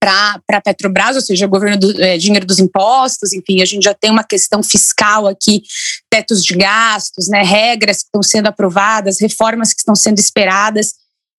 para 0.02 0.58
a 0.58 0.60
Petrobras, 0.60 1.14
ou 1.14 1.22
seja, 1.22 1.46
governo 1.46 1.78
do 1.78 2.02
é, 2.02 2.18
dinheiro 2.18 2.44
dos 2.44 2.58
impostos, 2.58 3.32
enfim, 3.32 3.62
a 3.62 3.64
gente 3.64 3.84
já 3.84 3.94
tem 3.94 4.10
uma 4.10 4.24
questão 4.24 4.60
fiscal 4.60 5.28
aqui, 5.28 5.62
tetos 6.10 6.44
de 6.44 6.56
gastos, 6.56 7.28
né, 7.28 7.42
regras 7.44 7.98
que 7.98 8.06
estão 8.06 8.20
sendo 8.20 8.48
aprovadas, 8.48 9.20
reformas 9.20 9.72
que 9.72 9.78
estão 9.78 9.94
sendo 9.94 10.18
esperadas, 10.18 10.94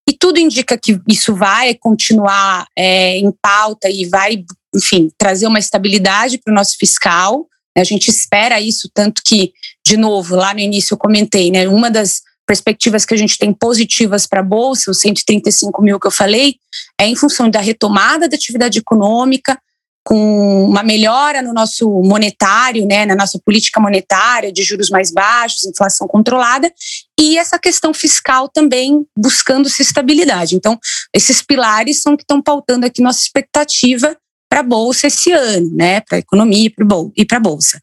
e 0.08 0.14
tudo 0.14 0.40
indica 0.40 0.78
que 0.78 0.98
isso 1.10 1.36
vai 1.36 1.76
continuar 1.76 2.66
é, 2.78 3.18
em 3.18 3.34
pauta 3.42 3.90
e 3.90 4.06
vai, 4.06 4.46
enfim, 4.74 5.10
trazer 5.18 5.48
uma 5.48 5.60
estabilidade 5.60 6.38
para 6.38 6.52
o 6.52 6.56
nosso 6.56 6.78
fiscal. 6.78 7.48
A 7.78 7.84
gente 7.84 8.10
espera 8.10 8.62
isso, 8.62 8.90
tanto 8.94 9.22
que, 9.26 9.52
de 9.86 9.98
novo, 9.98 10.36
lá 10.36 10.54
no 10.54 10.60
início 10.62 10.94
eu 10.94 10.98
comentei, 10.98 11.52
né, 11.52 11.68
uma 11.68 11.92
das 11.92 12.22
perspectivas 12.46 13.06
que 13.06 13.14
a 13.14 13.18
gente 13.18 13.38
tem 13.38 13.54
positivas 13.54 14.28
para 14.28 14.42
a 14.42 14.44
Bolsa, 14.44 14.92
os 14.92 15.00
135 15.00 15.82
mil 15.82 16.00
que 16.00 16.08
eu 16.08 16.12
falei, 16.12 16.56
é 17.00 17.08
em 17.08 17.16
função 17.16 17.50
da 17.50 17.60
retomada 17.60 18.28
da 18.28 18.36
atividade 18.36 18.80
econômica, 18.80 19.58
com 20.06 20.66
uma 20.66 20.84
melhora 20.84 21.42
no 21.42 21.54
nosso 21.54 21.90
monetário, 22.02 22.86
né, 22.86 23.06
na 23.06 23.16
nossa 23.16 23.40
política 23.40 23.80
monetária, 23.80 24.52
de 24.52 24.62
juros 24.62 24.90
mais 24.90 25.12
baixos, 25.12 25.64
inflação 25.64 26.08
controlada, 26.08 26.72
e 27.18 27.38
essa 27.38 27.58
questão 27.58 27.94
fiscal 27.94 28.50
também 28.50 29.06
buscando-se 29.18 29.82
estabilidade. 29.82 30.56
Então, 30.56 30.78
esses 31.14 31.42
pilares 31.42 32.02
são 32.02 32.18
que 32.18 32.24
estão 32.24 32.42
pautando 32.42 32.86
aqui 32.86 33.02
nossa 33.02 33.22
expectativa 33.22 34.16
para 34.50 34.60
a 34.60 34.64
Bolsa 34.64 35.08
esse 35.08 35.32
ano, 35.32 35.74
né, 35.74 36.02
para 36.02 36.18
a 36.18 36.20
economia 36.20 36.70
e 37.16 37.26
para 37.26 37.38
a 37.38 37.40
Bolsa. 37.40 37.80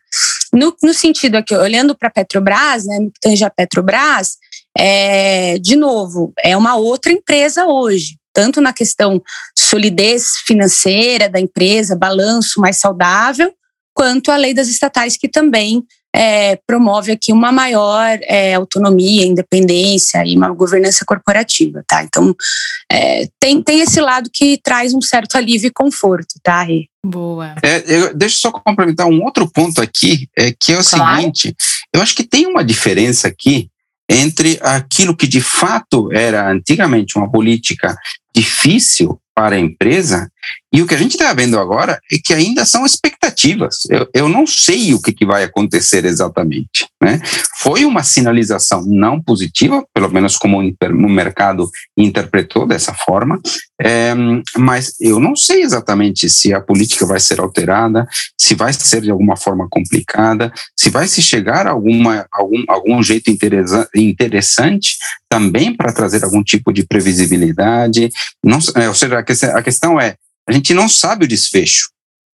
No, 0.52 0.76
no, 0.82 0.92
sentido 0.92 1.36
aqui, 1.36 1.54
olhando 1.54 1.96
para 1.96 2.08
a 2.08 2.12
Petrobras, 2.12 2.84
né, 2.84 2.98
no 2.98 3.10
que 3.10 3.20
tange 3.20 3.44
a 3.44 3.50
Petrobras, 3.50 4.36
é, 4.76 5.58
de 5.58 5.76
novo, 5.76 6.32
é 6.42 6.56
uma 6.56 6.76
outra 6.76 7.12
empresa 7.12 7.66
hoje, 7.66 8.16
tanto 8.32 8.60
na 8.60 8.72
questão 8.72 9.22
solidez 9.56 10.36
financeira 10.46 11.28
da 11.28 11.40
empresa, 11.40 11.96
balanço 11.96 12.60
mais 12.60 12.78
saudável, 12.78 13.52
quanto 13.94 14.30
a 14.30 14.36
lei 14.36 14.54
das 14.54 14.68
estatais, 14.68 15.16
que 15.16 15.28
também 15.28 15.82
é, 16.14 16.56
promove 16.66 17.12
aqui 17.12 17.32
uma 17.32 17.52
maior 17.52 18.18
é, 18.22 18.54
autonomia, 18.54 19.24
independência 19.24 20.24
e 20.24 20.36
uma 20.36 20.50
governança 20.50 21.04
corporativa, 21.04 21.84
tá? 21.86 22.02
Então, 22.02 22.34
é, 22.90 23.28
tem, 23.38 23.62
tem 23.62 23.80
esse 23.80 24.00
lado 24.00 24.28
que 24.32 24.58
traz 24.62 24.92
um 24.92 25.00
certo 25.00 25.36
alívio 25.36 25.68
e 25.68 25.72
conforto, 25.72 26.34
tá, 26.42 26.62
Rê? 26.62 26.86
Boa. 27.04 27.54
É, 27.62 27.82
eu, 27.86 28.14
deixa 28.14 28.36
eu 28.36 28.40
só 28.40 28.50
complementar 28.50 29.06
um 29.06 29.22
outro 29.22 29.48
ponto 29.50 29.80
aqui, 29.80 30.28
é, 30.36 30.52
que 30.52 30.72
é 30.72 30.78
o 30.78 30.84
claro. 30.84 31.20
seguinte, 31.20 31.54
eu 31.94 32.02
acho 32.02 32.14
que 32.14 32.24
tem 32.24 32.46
uma 32.46 32.64
diferença 32.64 33.28
aqui 33.28 33.70
entre 34.12 34.58
aquilo 34.60 35.16
que 35.16 35.28
de 35.28 35.40
fato 35.40 36.12
era 36.12 36.50
antigamente 36.50 37.16
uma 37.16 37.30
política 37.30 37.96
difícil 38.34 39.20
para 39.32 39.54
a 39.54 39.60
empresa 39.60 40.28
e 40.72 40.80
o 40.80 40.86
que 40.86 40.94
a 40.94 40.98
gente 40.98 41.12
está 41.12 41.32
vendo 41.32 41.58
agora 41.58 42.00
é 42.12 42.16
que 42.22 42.32
ainda 42.32 42.64
são 42.64 42.86
expectativas. 42.86 43.78
Eu, 43.90 44.08
eu 44.14 44.28
não 44.28 44.46
sei 44.46 44.94
o 44.94 45.02
que, 45.02 45.12
que 45.12 45.26
vai 45.26 45.42
acontecer 45.42 46.04
exatamente. 46.04 46.86
Né? 47.02 47.20
Foi 47.58 47.84
uma 47.84 48.04
sinalização 48.04 48.84
não 48.86 49.20
positiva, 49.20 49.84
pelo 49.92 50.08
menos 50.10 50.36
como 50.36 50.60
o 50.60 51.08
mercado 51.08 51.68
interpretou 51.96 52.66
dessa 52.66 52.94
forma, 52.94 53.40
é, 53.82 54.14
mas 54.56 54.94
eu 55.00 55.18
não 55.18 55.34
sei 55.34 55.62
exatamente 55.62 56.28
se 56.28 56.54
a 56.54 56.60
política 56.60 57.04
vai 57.04 57.18
ser 57.18 57.40
alterada, 57.40 58.06
se 58.38 58.54
vai 58.54 58.72
ser 58.72 59.00
de 59.00 59.10
alguma 59.10 59.36
forma 59.36 59.66
complicada, 59.68 60.52
se 60.78 60.88
vai 60.90 61.08
se 61.08 61.20
chegar 61.20 61.66
a 61.66 61.70
alguma, 61.70 62.26
algum, 62.30 62.62
algum 62.68 63.02
jeito 63.02 63.30
interessante 63.94 64.96
também 65.28 65.74
para 65.74 65.92
trazer 65.92 66.22
algum 66.24 66.42
tipo 66.42 66.72
de 66.72 66.86
previsibilidade. 66.86 68.10
Não, 68.44 68.58
é, 68.76 68.88
ou 68.88 68.94
seja, 68.94 69.18
a 69.18 69.62
questão 69.62 70.00
é 70.00 70.16
a 70.50 70.52
gente 70.52 70.74
não 70.74 70.88
sabe 70.88 71.24
o 71.24 71.28
desfecho 71.28 71.90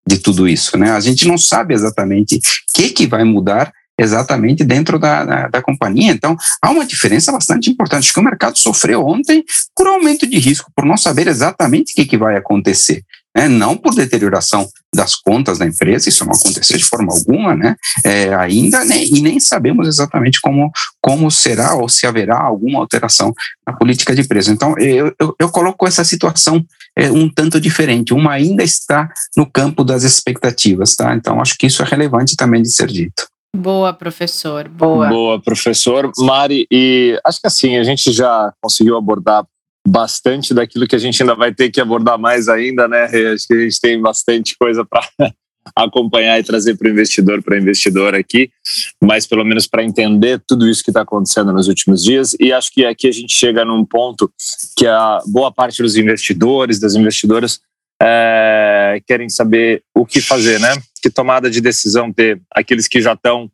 de 0.09 0.19
tudo 0.19 0.49
isso, 0.49 0.79
né? 0.79 0.91
A 0.93 1.01
gente 1.01 1.27
não 1.27 1.37
sabe 1.37 1.75
exatamente 1.75 2.37
o 2.37 2.41
que, 2.75 2.91
que 2.91 3.07
vai 3.07 3.25
mudar 3.25 3.73
exatamente 3.99 4.65
dentro 4.65 4.99
da, 4.99 5.25
da, 5.25 5.49
da, 5.49 5.63
companhia. 5.63 6.13
Então, 6.13 6.37
há 6.63 6.71
uma 6.71 6.85
diferença 6.85 7.33
bastante 7.33 7.71
importante. 7.71 8.05
Acho 8.05 8.13
que 8.13 8.21
o 8.21 8.25
mercado 8.25 8.59
sofreu 8.59 9.07
ontem 9.07 9.45
por 9.75 9.87
aumento 9.87 10.27
de 10.27 10.39
risco, 10.39 10.71
por 10.75 10.85
não 10.85 10.97
saber 10.97 11.27
exatamente 11.27 11.93
o 11.93 11.95
que, 11.97 12.05
que 12.05 12.19
vai 12.19 12.37
acontecer 12.37 13.05
né? 13.37 13.47
não 13.49 13.77
por 13.77 13.95
deterioração 13.95 14.67
das 14.97 15.15
contas 15.15 15.59
da 15.59 15.67
empresa, 15.67 16.09
isso 16.09 16.25
não 16.25 16.33
aconteceu 16.33 16.77
de 16.77 16.85
forma 16.85 17.13
alguma, 17.13 17.55
né? 17.55 17.77
É, 18.05 18.35
ainda, 18.35 18.85
né? 18.85 19.05
e 19.05 19.21
nem 19.21 19.39
sabemos 19.39 19.87
exatamente 19.87 20.41
como, 20.41 20.71
como 21.01 21.31
será 21.31 21.75
ou 21.75 21.89
se 21.89 22.07
haverá 22.07 22.41
alguma 22.41 22.81
alteração 22.81 23.33
na 23.67 23.75
política 23.75 24.15
de 24.15 24.25
preço. 24.25 24.51
Então, 24.51 24.77
eu, 24.79 25.15
eu, 25.21 25.35
eu 25.39 25.49
coloco 25.51 25.87
essa 25.87 26.05
situação 26.05 26.65
é, 26.97 27.11
um 27.11 27.29
tanto 27.29 27.61
diferente, 27.61 28.15
uma 28.15 28.33
ainda 28.33 28.63
está 28.63 29.09
no 29.37 29.45
campo 29.45 29.85
das 29.85 30.03
expectativas, 30.03 30.97
tá? 30.97 31.15
Então, 31.15 31.41
acho 31.41 31.57
que 31.59 31.67
isso 31.67 31.83
é 31.83 31.87
relevante 31.87 32.35
também 32.35 32.63
de 32.63 32.73
ser 32.73 32.89
dito. 32.89 33.29
Boa, 33.57 33.93
professor. 33.93 34.69
Boa. 34.69 35.09
Boa, 35.09 35.41
professor. 35.41 36.11
Mari, 36.19 36.67
e 36.71 37.19
acho 37.25 37.41
que 37.41 37.47
assim, 37.47 37.77
a 37.77 37.85
gente 37.85 38.13
já 38.13 38.53
conseguiu 38.61 38.97
abordar 38.97 39.45
bastante 39.87 40.53
daquilo 40.53 40.87
que 40.87 40.97
a 40.97 40.99
gente 40.99 41.23
ainda 41.23 41.35
vai 41.35 41.55
ter 41.55 41.71
que 41.71 41.81
abordar 41.81 42.19
mais 42.19 42.49
ainda, 42.49 42.89
né? 42.89 43.05
Acho 43.33 43.47
que 43.47 43.55
a 43.55 43.63
gente 43.63 43.81
tem 43.81 44.01
bastante 44.01 44.57
coisa 44.59 44.85
para 44.85 45.07
acompanhar 45.75 46.39
e 46.39 46.43
trazer 46.43 46.77
para 46.77 46.89
o 46.89 46.91
investidor, 46.91 47.43
para 47.43 47.59
investidor 47.59 48.15
aqui, 48.15 48.51
mas 49.03 49.27
pelo 49.27 49.45
menos 49.45 49.67
para 49.67 49.85
entender 49.85 50.43
tudo 50.47 50.69
isso 50.69 50.83
que 50.83 50.91
está 50.91 51.03
acontecendo 51.03 51.53
nos 51.53 51.69
últimos 51.69 52.03
dias. 52.03 52.37
E 52.41 52.53
acho 52.53 52.71
que 52.73 52.85
aqui 52.85 53.09
a 53.09 53.13
gente 53.13 53.33
chega 53.33 53.65
num 53.65 53.85
ponto 53.85 54.31
que 54.77 54.87
a 54.87 55.21
boa 55.27 55.53
parte 55.53 55.83
dos 55.83 55.97
investidores, 55.97 56.81
das 56.81 56.95
investidoras, 56.95 57.61
é, 58.03 59.01
querem 59.07 59.29
saber 59.29 59.83
o 59.95 60.05
que 60.05 60.21
fazer, 60.21 60.61
né? 60.61 60.75
Que 61.01 61.09
tomada 61.09 61.49
de 61.49 61.61
decisão 61.61 62.13
ter 62.13 62.41
aqueles 62.53 62.87
que 62.89 63.01
já 63.01 63.15
estão 63.15 63.51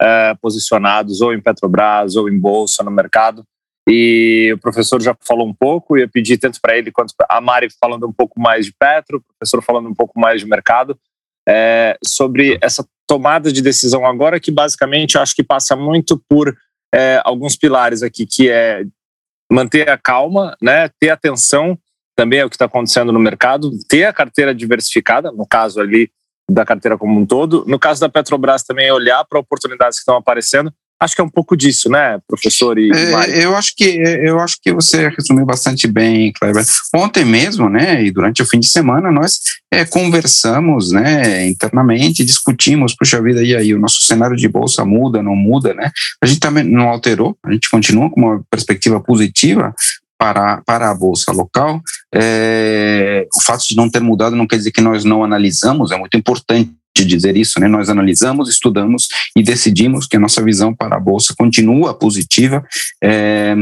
é, 0.00 0.34
posicionados 0.40 1.20
ou 1.20 1.32
em 1.32 1.40
Petrobras 1.40 2.16
ou 2.16 2.28
em 2.28 2.38
bolsa 2.38 2.82
no 2.82 2.90
mercado 2.90 3.44
e 3.88 4.52
o 4.54 4.58
professor 4.58 5.00
já 5.02 5.14
falou 5.20 5.46
um 5.46 5.54
pouco, 5.54 5.98
ia 5.98 6.08
pedir 6.08 6.38
tanto 6.38 6.60
para 6.60 6.76
ele 6.76 6.90
quanto 6.90 7.12
a 7.28 7.40
Mari 7.40 7.68
falando 7.80 8.06
um 8.06 8.12
pouco 8.12 8.40
mais 8.40 8.66
de 8.66 8.72
Petro, 8.72 9.18
o 9.18 9.34
professor 9.34 9.62
falando 9.62 9.88
um 9.88 9.94
pouco 9.94 10.18
mais 10.18 10.40
de 10.40 10.46
mercado, 10.46 10.98
é, 11.46 11.96
sobre 12.04 12.58
essa 12.62 12.86
tomada 13.06 13.52
de 13.52 13.60
decisão 13.60 14.06
agora, 14.06 14.40
que 14.40 14.50
basicamente 14.50 15.18
acho 15.18 15.34
que 15.34 15.42
passa 15.42 15.76
muito 15.76 16.22
por 16.28 16.56
é, 16.94 17.20
alguns 17.24 17.56
pilares 17.56 18.02
aqui, 18.02 18.24
que 18.24 18.48
é 18.48 18.84
manter 19.52 19.90
a 19.90 19.98
calma, 19.98 20.56
né, 20.62 20.88
ter 20.98 21.10
atenção 21.10 21.78
também 22.16 22.38
é 22.38 22.44
o 22.44 22.48
que 22.48 22.54
está 22.54 22.66
acontecendo 22.66 23.12
no 23.12 23.18
mercado, 23.18 23.70
ter 23.88 24.04
a 24.04 24.12
carteira 24.12 24.54
diversificada, 24.54 25.32
no 25.32 25.46
caso 25.46 25.80
ali 25.80 26.10
da 26.48 26.64
carteira 26.64 26.96
como 26.96 27.18
um 27.18 27.26
todo, 27.26 27.64
no 27.66 27.78
caso 27.78 28.00
da 28.00 28.08
Petrobras 28.08 28.62
também 28.62 28.90
olhar 28.90 29.24
para 29.24 29.40
oportunidades 29.40 29.98
que 29.98 30.02
estão 30.02 30.16
aparecendo, 30.16 30.72
Acho 31.04 31.14
que 31.14 31.20
é 31.20 31.24
um 31.24 31.28
pouco 31.28 31.54
disso, 31.54 31.90
né, 31.90 32.18
professor 32.26 32.78
e 32.78 32.90
é, 32.90 33.44
Eu 33.44 33.54
acho 33.54 33.74
que 33.76 33.84
eu 33.84 34.40
acho 34.40 34.56
que 34.62 34.72
você 34.72 35.08
resumiu 35.08 35.44
bastante 35.44 35.86
bem, 35.86 36.32
Kleber. 36.32 36.64
Ontem 36.94 37.26
mesmo, 37.26 37.68
né, 37.68 38.02
e 38.02 38.10
durante 38.10 38.42
o 38.42 38.46
fim 38.46 38.58
de 38.58 38.68
semana 38.68 39.12
nós 39.12 39.40
é, 39.70 39.84
conversamos, 39.84 40.92
né, 40.92 41.46
internamente, 41.46 42.24
discutimos, 42.24 42.96
puxa 42.96 43.20
vida, 43.20 43.42
e 43.42 43.54
aí 43.54 43.74
o 43.74 43.78
nosso 43.78 44.00
cenário 44.00 44.34
de 44.34 44.48
bolsa 44.48 44.82
muda, 44.82 45.22
não 45.22 45.36
muda, 45.36 45.74
né? 45.74 45.90
A 46.22 46.26
gente 46.26 46.40
também 46.40 46.64
não 46.64 46.88
alterou, 46.88 47.36
a 47.44 47.52
gente 47.52 47.68
continua 47.68 48.08
com 48.08 48.20
uma 48.20 48.42
perspectiva 48.50 48.98
positiva, 48.98 49.74
para, 50.16 50.62
para 50.62 50.90
a 50.90 50.94
bolsa 50.94 51.32
local. 51.32 51.82
É, 52.14 53.26
o 53.34 53.42
fato 53.42 53.66
de 53.66 53.76
não 53.76 53.90
ter 53.90 54.00
mudado 54.00 54.34
não 54.34 54.46
quer 54.46 54.56
dizer 54.56 54.70
que 54.70 54.80
nós 54.80 55.04
não 55.04 55.22
analisamos, 55.22 55.90
é 55.90 55.98
muito 55.98 56.16
importante 56.16 56.70
dizer 57.02 57.34
isso, 57.34 57.58
né? 57.58 57.66
Nós 57.66 57.88
analisamos, 57.88 58.50
estudamos 58.50 59.08
e 59.34 59.42
decidimos 59.42 60.06
que 60.06 60.18
a 60.18 60.20
nossa 60.20 60.42
visão 60.44 60.74
para 60.74 60.96
a 60.96 61.00
bolsa 61.00 61.34
continua 61.36 61.94
positiva, 61.94 62.62
é, 63.02 63.54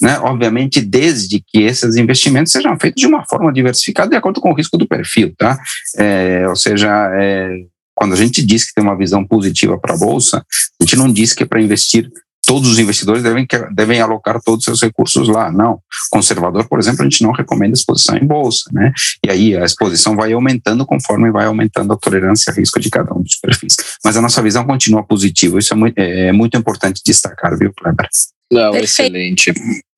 né? 0.00 0.18
Obviamente, 0.22 0.80
desde 0.80 1.40
que 1.40 1.60
esses 1.62 1.94
investimentos 1.94 2.50
sejam 2.50 2.76
feitos 2.80 3.00
de 3.00 3.06
uma 3.06 3.24
forma 3.24 3.52
diversificada 3.52 4.10
de 4.10 4.16
acordo 4.16 4.40
com 4.40 4.50
o 4.50 4.54
risco 4.54 4.76
do 4.76 4.88
perfil, 4.88 5.32
tá? 5.38 5.56
É, 5.96 6.48
ou 6.48 6.56
seja, 6.56 6.90
é, 7.14 7.50
quando 7.94 8.14
a 8.14 8.16
gente 8.16 8.44
diz 8.44 8.64
que 8.64 8.74
tem 8.74 8.82
uma 8.82 8.96
visão 8.96 9.24
positiva 9.24 9.78
para 9.78 9.94
a 9.94 9.98
bolsa, 9.98 10.44
a 10.80 10.84
gente 10.84 10.96
não 10.96 11.12
diz 11.12 11.34
que 11.34 11.42
é 11.42 11.46
para 11.46 11.60
investir 11.60 12.10
todos 12.46 12.68
os 12.70 12.78
investidores 12.78 13.22
devem, 13.22 13.46
devem 13.72 14.00
alocar 14.00 14.40
todos 14.42 14.60
os 14.60 14.64
seus 14.64 14.82
recursos 14.82 15.28
lá. 15.28 15.52
Não. 15.52 15.80
Conservador, 16.10 16.68
por 16.68 16.78
exemplo, 16.78 17.02
a 17.02 17.04
gente 17.04 17.22
não 17.22 17.32
recomenda 17.32 17.74
exposição 17.74 18.16
em 18.16 18.26
bolsa, 18.26 18.70
né? 18.72 18.92
E 19.24 19.30
aí 19.30 19.56
a 19.56 19.64
exposição 19.64 20.16
vai 20.16 20.32
aumentando 20.32 20.84
conforme 20.84 21.30
vai 21.30 21.46
aumentando 21.46 21.92
a 21.92 21.96
tolerância 21.96 22.52
a 22.52 22.54
risco 22.54 22.80
de 22.80 22.90
cada 22.90 23.14
um 23.14 23.22
dos 23.22 23.36
perfis. 23.36 23.76
Mas 24.04 24.16
a 24.16 24.20
nossa 24.20 24.42
visão 24.42 24.64
continua 24.64 25.04
positiva. 25.04 25.58
Isso 25.58 25.72
é 25.72 25.76
muito, 25.76 25.98
é 25.98 26.32
muito 26.32 26.56
importante 26.56 27.02
destacar, 27.04 27.56
viu, 27.58 27.72
Kleber? 27.72 28.08
Não, 28.52 28.72
Perfeito. 28.72 28.84
excelente. 28.84 29.52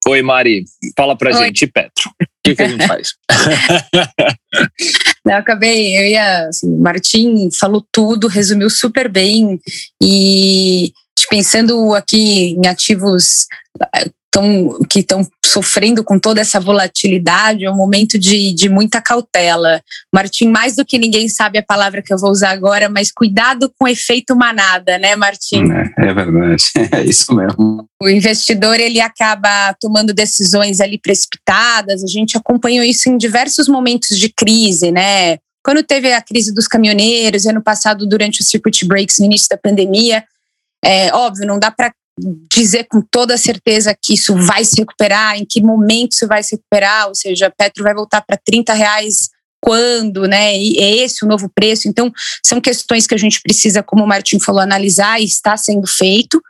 Oi, 0.06 0.20
Mari, 0.20 0.64
fala 0.96 1.16
pra 1.16 1.30
Oi. 1.30 1.44
gente, 1.44 1.66
Petro. 1.66 2.10
O 2.20 2.26
que, 2.44 2.56
que 2.56 2.62
a 2.62 2.68
gente 2.68 2.86
faz? 2.86 3.14
Não, 5.24 5.34
acabei, 5.36 5.96
eu 5.96 6.06
ia, 6.06 6.48
assim, 6.48 6.76
Martim 6.76 7.48
falou 7.58 7.86
tudo, 7.92 8.26
resumiu 8.26 8.68
super 8.68 9.08
bem 9.08 9.60
e 10.02 10.92
pensando 11.32 11.94
aqui 11.94 12.50
em 12.50 12.66
ativos 12.66 13.46
eh, 13.96 14.10
tão, 14.30 14.78
que 14.86 14.98
estão 14.98 15.26
sofrendo 15.42 16.04
com 16.04 16.18
toda 16.18 16.42
essa 16.42 16.60
volatilidade, 16.60 17.64
é 17.64 17.70
um 17.70 17.76
momento 17.76 18.18
de, 18.18 18.52
de 18.52 18.68
muita 18.68 19.00
cautela. 19.00 19.80
Martim, 20.14 20.48
mais 20.48 20.76
do 20.76 20.84
que 20.84 20.98
ninguém 20.98 21.30
sabe 21.30 21.58
a 21.58 21.62
palavra 21.62 22.02
que 22.02 22.12
eu 22.12 22.18
vou 22.18 22.30
usar 22.30 22.50
agora, 22.50 22.90
mas 22.90 23.10
cuidado 23.10 23.72
com 23.78 23.86
o 23.86 23.88
efeito 23.88 24.36
manada, 24.36 24.98
né, 24.98 25.16
Martim? 25.16 25.64
É, 25.72 26.10
é 26.10 26.12
verdade, 26.12 26.64
é 26.92 27.02
isso 27.02 27.34
mesmo. 27.34 27.86
O 28.02 28.10
investidor 28.10 28.78
ele 28.78 29.00
acaba 29.00 29.74
tomando 29.80 30.12
decisões 30.12 30.80
ali 30.80 30.98
precipitadas. 30.98 32.04
A 32.04 32.08
gente 32.08 32.36
acompanhou 32.36 32.84
isso 32.84 33.08
em 33.08 33.16
diversos 33.16 33.68
momentos 33.68 34.18
de 34.18 34.28
crise, 34.28 34.92
né? 34.92 35.38
Quando 35.64 35.82
teve 35.82 36.12
a 36.12 36.20
crise 36.20 36.52
dos 36.52 36.66
caminhoneiros, 36.66 37.46
ano 37.46 37.62
passado, 37.62 38.06
durante 38.06 38.42
o 38.42 38.44
circuit 38.44 38.84
breaks, 38.84 39.18
no 39.18 39.26
início 39.26 39.48
da 39.48 39.56
pandemia, 39.56 40.24
é 40.84 41.14
óbvio, 41.14 41.46
não 41.46 41.58
dá 41.58 41.70
para 41.70 41.92
dizer 42.54 42.84
com 42.84 43.00
toda 43.00 43.38
certeza 43.38 43.96
que 44.00 44.14
isso 44.14 44.34
vai 44.36 44.64
se 44.64 44.76
recuperar, 44.78 45.36
em 45.36 45.44
que 45.44 45.62
momento 45.62 46.12
isso 46.12 46.26
vai 46.26 46.42
se 46.42 46.56
recuperar, 46.56 47.08
ou 47.08 47.14
seja, 47.14 47.52
Petro 47.56 47.82
vai 47.82 47.94
voltar 47.94 48.20
para 48.20 48.38
30 48.44 48.74
reais 48.74 49.30
quando, 49.60 50.26
né? 50.26 50.58
E 50.58 50.78
é 50.78 50.96
esse 50.96 51.24
o 51.24 51.28
novo 51.28 51.48
preço. 51.54 51.88
Então, 51.88 52.12
são 52.44 52.60
questões 52.60 53.06
que 53.06 53.14
a 53.14 53.18
gente 53.18 53.40
precisa, 53.40 53.82
como 53.82 54.04
o 54.04 54.06
Martin 54.06 54.40
falou, 54.40 54.60
analisar 54.60 55.20
e 55.20 55.24
está 55.24 55.56
sendo 55.56 55.86
feito. 55.86 56.42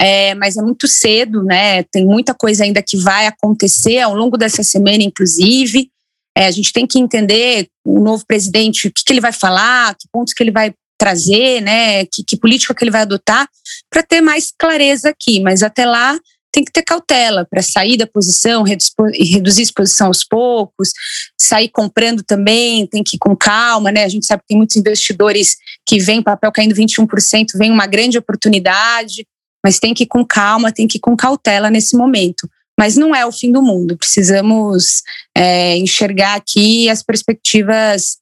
É, 0.00 0.34
mas 0.34 0.56
é 0.56 0.62
muito 0.62 0.86
cedo, 0.86 1.42
né? 1.42 1.82
Tem 1.84 2.04
muita 2.04 2.34
coisa 2.34 2.64
ainda 2.64 2.82
que 2.82 2.96
vai 2.96 3.26
acontecer 3.26 4.00
ao 4.00 4.14
longo 4.14 4.36
dessa 4.36 4.62
semana, 4.62 5.02
inclusive. 5.02 5.90
É, 6.36 6.46
a 6.46 6.50
gente 6.50 6.72
tem 6.72 6.86
que 6.86 6.98
entender 6.98 7.68
o 7.84 8.00
novo 8.00 8.24
presidente, 8.26 8.88
o 8.88 8.92
que, 8.92 9.02
que 9.04 9.12
ele 9.12 9.20
vai 9.20 9.32
falar, 9.32 9.94
que 9.94 10.08
pontos 10.12 10.34
que 10.34 10.42
ele 10.42 10.52
vai 10.52 10.72
trazer, 10.98 11.60
né? 11.62 12.04
Que, 12.06 12.24
que 12.26 12.36
política 12.36 12.74
que 12.74 12.84
ele 12.84 12.90
vai 12.90 13.02
adotar 13.02 13.48
para 13.88 14.02
ter 14.02 14.20
mais 14.20 14.52
clareza 14.58 15.10
aqui. 15.10 15.40
Mas 15.40 15.62
até 15.62 15.86
lá 15.86 16.18
tem 16.52 16.64
que 16.64 16.72
ter 16.72 16.82
cautela 16.82 17.46
para 17.48 17.62
sair 17.62 17.96
da 17.96 18.06
posição, 18.06 18.64
reduzir 18.64 19.62
exposição 19.62 20.08
aos 20.08 20.24
poucos, 20.24 20.90
sair 21.38 21.68
comprando 21.68 22.22
também, 22.22 22.86
tem 22.86 23.02
que 23.04 23.16
ir 23.16 23.18
com 23.18 23.36
calma, 23.36 23.92
né? 23.92 24.04
A 24.04 24.08
gente 24.08 24.26
sabe 24.26 24.42
que 24.42 24.48
tem 24.48 24.56
muitos 24.56 24.76
investidores 24.76 25.56
que 25.86 26.00
vêm 26.00 26.22
papel 26.22 26.50
caindo 26.50 26.74
21%, 26.74 27.56
vem 27.56 27.70
uma 27.70 27.86
grande 27.86 28.18
oportunidade, 28.18 29.26
mas 29.64 29.78
tem 29.78 29.94
que 29.94 30.04
ir 30.04 30.06
com 30.06 30.24
calma, 30.24 30.72
tem 30.72 30.88
que 30.88 30.98
ir 30.98 31.00
com 31.00 31.16
cautela 31.16 31.70
nesse 31.70 31.96
momento. 31.96 32.48
Mas 32.78 32.96
não 32.96 33.14
é 33.14 33.26
o 33.26 33.32
fim 33.32 33.50
do 33.50 33.60
mundo, 33.60 33.96
precisamos 33.96 35.02
é, 35.36 35.76
enxergar 35.76 36.34
aqui 36.34 36.88
as 36.88 37.02
perspectivas 37.02 38.18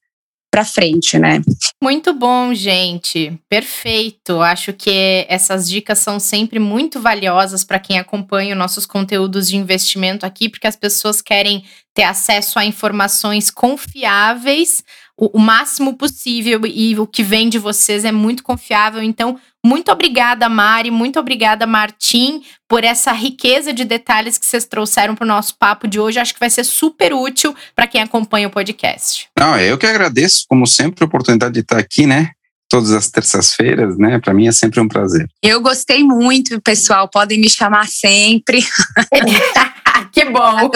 para 0.57 0.65
frente, 0.65 1.19
né? 1.19 1.43
Muito 1.83 2.15
bom, 2.15 2.55
gente. 2.55 3.39
Perfeito. 3.47 4.41
Acho 4.41 4.73
que 4.73 5.27
essas 5.29 5.69
dicas 5.69 5.99
são 5.99 6.19
sempre 6.19 6.59
muito 6.59 6.99
valiosas 6.99 7.63
para 7.63 7.79
quem 7.79 7.99
acompanha 7.99 8.55
os 8.55 8.59
nossos 8.59 8.87
conteúdos 8.87 9.49
de 9.49 9.57
investimento 9.59 10.25
aqui, 10.25 10.49
porque 10.49 10.67
as 10.67 10.75
pessoas 10.75 11.21
querem 11.21 11.63
ter 11.93 12.05
acesso 12.05 12.59
a 12.59 12.65
informações 12.65 13.51
confiáveis 13.51 14.83
o, 15.19 15.39
o 15.39 15.41
máximo 15.41 15.97
possível 15.97 16.61
e 16.65 16.99
o 16.99 17.07
que 17.07 17.23
vem 17.23 17.49
de 17.49 17.59
vocês 17.59 18.05
é 18.05 18.13
muito 18.13 18.43
confiável. 18.43 19.03
Então, 19.03 19.39
muito 19.65 19.91
obrigada, 19.91 20.49
Mari, 20.49 20.91
muito 20.91 21.19
obrigada, 21.19 21.67
Martim, 21.67 22.43
por 22.69 22.85
essa 22.85 23.13
riqueza 23.13 23.73
de 23.73 23.85
detalhes 23.85 24.39
que 24.39 24.47
vocês 24.47 24.65
trouxeram 24.65 25.15
para 25.15 25.25
o 25.25 25.29
nosso 25.29 25.57
papo 25.59 25.89
de 25.89 25.99
hoje. 25.99 26.21
Acho 26.21 26.35
que 26.35 26.41
vai 26.41 26.51
ser 26.51 26.65
super 26.65 27.13
útil 27.13 27.55
para 27.75 27.87
quem 27.87 28.03
acompanha 28.03 28.47
o 28.47 28.51
podcast. 28.51 29.29
Não, 29.39 29.59
eu 29.59 29.79
que 29.79 29.87
agradeço, 29.87 30.45
como 30.49 30.67
sempre, 30.67 31.03
a 31.03 31.07
oportunidade 31.07 31.55
de 31.55 31.61
estar 31.61 31.79
aqui, 31.79 32.07
né? 32.07 32.31
Todas 32.69 32.93
as 32.93 33.11
terças-feiras, 33.11 33.97
né? 33.97 34.19
Para 34.19 34.35
mim 34.35 34.49
é 34.49 34.53
sempre 34.53 34.81
um 34.81 34.89
prazer. 34.89 35.29
Eu 35.43 35.61
gostei 35.61 36.03
muito, 36.03 36.61
pessoal. 36.61 37.09
Podem 37.09 37.41
me 37.41 37.49
chamar 37.49 37.87
sempre. 37.87 38.65
que 40.13 40.25
bom! 40.27 40.71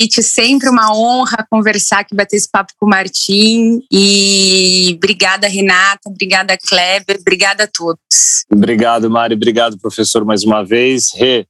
It, 0.00 0.22
sempre 0.22 0.68
uma 0.68 0.94
honra 0.94 1.46
conversar 1.50 2.00
aqui, 2.00 2.14
bater 2.14 2.36
esse 2.36 2.50
papo 2.50 2.72
com 2.78 2.86
o 2.86 2.88
Martim. 2.88 3.80
E 3.90 4.94
obrigada, 4.96 5.46
Renata, 5.46 6.00
obrigada, 6.06 6.56
Kleber, 6.56 7.18
obrigada 7.20 7.64
a 7.64 7.66
todos. 7.66 8.44
Obrigado, 8.50 9.10
Mari, 9.10 9.34
obrigado, 9.34 9.78
professor, 9.78 10.24
mais 10.24 10.42
uma 10.42 10.64
vez. 10.64 11.10
Rê, 11.14 11.46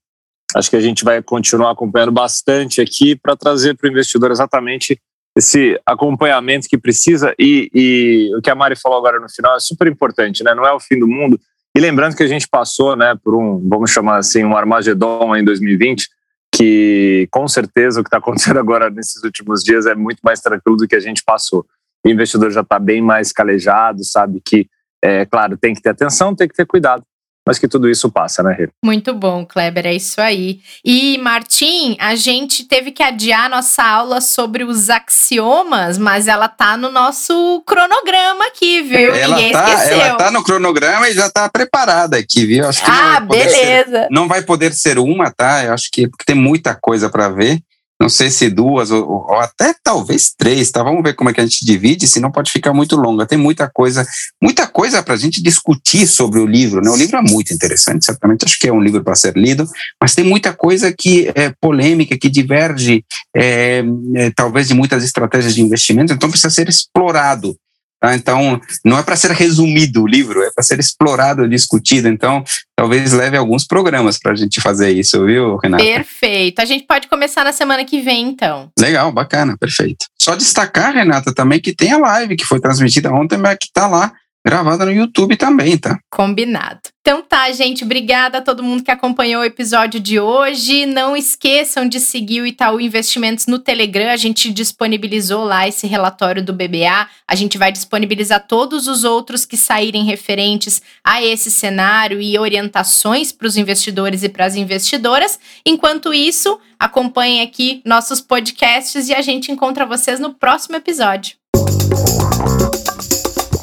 acho 0.55 0.71
que 0.71 0.77
a 0.77 0.81
gente 0.81 1.05
vai 1.05 1.23
continuar 1.23 1.73
acompanhando 1.73 2.13
bastante 2.13 2.81
aqui 2.81 3.17
para 3.17 3.37
trazer 3.37 3.77
para 3.77 3.89
o 3.89 3.91
investidor 3.91 4.31
exatamente 4.31 5.01
esse 5.37 5.81
acompanhamento 5.87 6.69
que 6.69 6.77
precisa. 6.77 7.35
E, 7.39 7.71
e, 7.73 8.37
o 8.37 8.43
que 8.43 8.51
a 8.51 8.55
Mari 8.55 8.77
falou 8.77 8.99
agora 8.99 9.21
no 9.21 9.29
final 9.29 9.57
é 9.57 9.61
super 9.61 9.87
importante, 9.87 10.43
né? 10.43 10.55
Não 10.55 10.67
é 10.67 10.73
o 10.73 10.81
fim 10.81 10.99
do 10.99 11.07
mundo. 11.07 11.41
E 11.75 11.79
lembrando 11.79 12.17
que 12.17 12.23
a 12.25 12.27
gente 12.27 12.49
passou, 12.49 12.97
né, 12.97 13.17
por 13.23 13.37
um, 13.37 13.69
vamos 13.69 13.93
chamar 13.93 14.19
assim, 14.19 14.43
um 14.43 14.57
Armagedon 14.57 15.37
em 15.37 15.45
2020 15.45 16.09
que 16.53 17.29
com 17.31 17.47
certeza 17.47 18.01
o 18.01 18.05
que 18.05 18.09
está 18.09 18.19
acontecendo 18.19 18.59
agora 18.61 18.91
nesses 18.91 19.23
últimos 19.23 19.63
dias 19.63 19.87
é 19.87 19.95
muito 19.95 20.21
mais 20.23 20.41
tranquilo 20.41 20.77
do 20.77 20.89
que 20.89 20.97
a 20.97 21.01
gente 21.01 21.23
passou. 21.25 21.67
O 22.05 22.09
investidor 22.09 22.51
já 22.51 22.63
está 22.63 22.79
bem 22.79 23.03
mais 23.03 23.33
calejado, 23.33 24.03
sabe 24.05 24.41
que, 24.45 24.69
é 25.03 25.25
claro, 25.27 25.57
tem 25.57 25.75
que 25.75 25.83
ter 25.83 25.91
atenção, 25.91 26.35
tem 26.35 26.49
que 26.49 26.55
ter 26.55 26.67
cuidado, 26.67 27.05
mas 27.51 27.59
que 27.59 27.67
tudo 27.67 27.91
isso 27.91 28.09
passa, 28.09 28.45
né, 28.45 28.55
Rê? 28.57 28.69
Muito 28.85 29.13
bom, 29.13 29.45
Kleber, 29.45 29.85
é 29.85 29.93
isso 29.93 30.21
aí. 30.21 30.61
E, 30.85 31.19
Martim, 31.19 31.97
a 31.99 32.15
gente 32.15 32.63
teve 32.63 32.93
que 32.93 33.03
adiar 33.03 33.51
nossa 33.51 33.83
aula 33.83 34.21
sobre 34.21 34.63
os 34.63 34.89
axiomas, 34.89 35.99
mas 35.99 36.29
ela 36.29 36.47
tá 36.47 36.77
no 36.77 36.93
nosso 36.93 37.61
cronograma 37.67 38.47
aqui, 38.47 38.83
viu? 38.83 39.13
Ela 39.13 39.35
Ninguém 39.35 39.53
tá, 39.53 39.75
esqueceu. 39.75 40.01
Ela 40.01 40.17
tá 40.17 40.31
no 40.31 40.45
cronograma 40.45 41.09
e 41.09 41.13
já 41.13 41.29
tá 41.29 41.49
preparada 41.49 42.19
aqui, 42.19 42.47
viu? 42.47 42.69
Acho 42.69 42.85
que 42.85 42.89
ah, 42.89 43.19
beleza. 43.19 44.03
Ser, 44.03 44.09
não 44.13 44.29
vai 44.29 44.43
poder 44.43 44.73
ser 44.73 45.01
uma, 45.01 45.33
tá? 45.33 45.65
Eu 45.65 45.75
acho 45.75 45.91
que 45.91 46.09
tem 46.25 46.37
muita 46.37 46.73
coisa 46.81 47.11
para 47.11 47.29
ver 47.31 47.59
não 48.01 48.09
sei 48.09 48.31
se 48.31 48.49
duas 48.49 48.91
ou, 48.91 49.07
ou, 49.07 49.35
até 49.35 49.75
talvez 49.85 50.33
três, 50.37 50.71
tá? 50.71 50.83
Vamos 50.83 51.03
ver 51.03 51.15
como 51.15 51.29
é 51.29 51.35
que 51.35 51.41
a 51.41 51.45
gente 51.45 51.65
divide, 51.67 52.07
senão 52.07 52.33
pode 52.33 52.51
ficar 52.51 52.73
muito 52.73 52.97
longa. 52.97 53.27
Tem 53.27 53.37
muita 53.37 53.69
coisa, 53.69 54.07
muita 54.43 54.67
coisa 54.67 55.03
para 55.03 55.15
a 55.15 55.19
gente 55.19 55.43
discutir 55.43 56.07
sobre 56.07 56.41
o 56.41 56.47
livro, 56.47 56.81
né? 56.81 56.91
O 56.91 56.97
livro 56.97 57.19
é 57.19 57.23
muito 57.23 57.53
interessante, 57.53 58.07
certamente 58.07 58.47
acho 58.47 58.59
que 58.59 58.69
é 58.69 58.73
um 58.73 58.81
livro 58.81 59.05
para 59.05 59.15
ser 59.15 59.37
lido, 59.37 59.69
mas 60.01 60.15
tem 60.15 60.25
muita 60.25 60.53
coisa 60.55 60.91
que 60.93 61.31
é 61.35 61.53
polêmica, 61.61 62.17
que 62.17 62.31
diverge, 62.31 63.05
é, 63.37 63.85
é, 64.17 64.31
talvez 64.31 64.69
de 64.69 64.75
muitas 64.75 65.05
estratégias 65.05 65.55
de 65.55 65.61
investimento, 65.61 66.13
então 66.13 66.31
precisa 66.31 66.51
ser 66.51 66.69
explorado. 66.69 67.55
Tá? 68.01 68.15
Então, 68.15 68.59
não 68.83 68.99
é 68.99 69.03
para 69.03 69.15
ser 69.15 69.31
resumido 69.33 70.03
o 70.03 70.07
livro, 70.07 70.43
é 70.43 70.51
para 70.51 70.65
ser 70.65 70.81
explorado, 70.81 71.47
discutido. 71.47 72.09
Então, 72.09 72.43
talvez 72.75 73.13
leve 73.13 73.37
alguns 73.37 73.67
programas 73.67 74.19
para 74.19 74.33
a 74.33 74.35
gente 74.35 74.59
fazer 74.59 74.91
isso, 74.91 75.23
viu, 75.27 75.59
Renata? 75.59 75.85
Perfeito. 75.85 76.61
A 76.61 76.65
gente 76.65 76.87
pode 76.87 77.09
começar 77.09 77.45
na 77.45 77.53
semana 77.53 77.85
que 77.85 78.01
vem, 78.01 78.29
então. 78.29 78.71
Legal, 78.79 79.13
bacana, 79.13 79.55
perfeito. 79.59 80.07
Só 80.21 80.35
destacar, 80.35 80.95
Renata, 80.95 81.35
também 81.35 81.61
que 81.61 81.75
tem 81.75 81.93
a 81.93 81.99
live 81.99 82.37
que 82.37 82.47
foi 82.47 82.59
transmitida 82.59 83.13
ontem, 83.13 83.37
mas 83.37 83.59
que 83.59 83.67
está 83.67 83.87
lá 83.87 84.11
gravada 84.45 84.85
no 84.85 84.93
YouTube 84.93 85.37
também, 85.37 85.77
tá? 85.77 85.99
Combinado. 86.11 86.81
Então 87.03 87.23
tá, 87.23 87.51
gente, 87.51 87.83
obrigada 87.83 88.39
a 88.39 88.43
todo 88.43 88.63
mundo 88.63 88.83
que 88.83 88.91
acompanhou 88.91 89.43
o 89.43 89.45
episódio 89.45 89.99
de 89.99 90.21
hoje. 90.21 90.87
Não 90.87 91.17
esqueçam 91.17 91.89
de 91.89 91.99
seguir 91.99 92.43
o 92.43 92.47
Itaú 92.47 92.81
Investimentos 92.81 93.47
no 93.47 93.59
Telegram. 93.59 94.11
A 94.11 94.17
gente 94.17 94.51
disponibilizou 94.53 95.45
lá 95.45 95.67
esse 95.67 95.87
relatório 95.87 96.45
do 96.45 96.53
BBA. 96.53 97.09
A 97.27 97.35
gente 97.35 97.57
vai 97.57 97.73
disponibilizar 97.73 98.47
todos 98.47 98.87
os 98.87 99.03
outros 99.03 99.47
que 99.47 99.57
saírem 99.57 100.05
referentes 100.05 100.83
a 101.03 101.23
esse 101.23 101.51
cenário 101.51 102.21
e 102.21 102.39
orientações 102.39 103.33
para 103.33 103.47
os 103.47 103.57
investidores 103.57 104.23
e 104.23 104.29
para 104.29 104.45
as 104.45 104.55
investidoras. 104.55 105.39
Enquanto 105.65 106.13
isso, 106.13 106.61
acompanhem 106.79 107.41
aqui 107.41 107.81
nossos 107.85 108.21
podcasts 108.21 109.09
e 109.09 109.15
a 109.15 109.23
gente 109.23 109.51
encontra 109.51 109.87
vocês 109.87 110.21
no 110.21 110.35
próximo 110.35 110.77
episódio. 110.77 111.35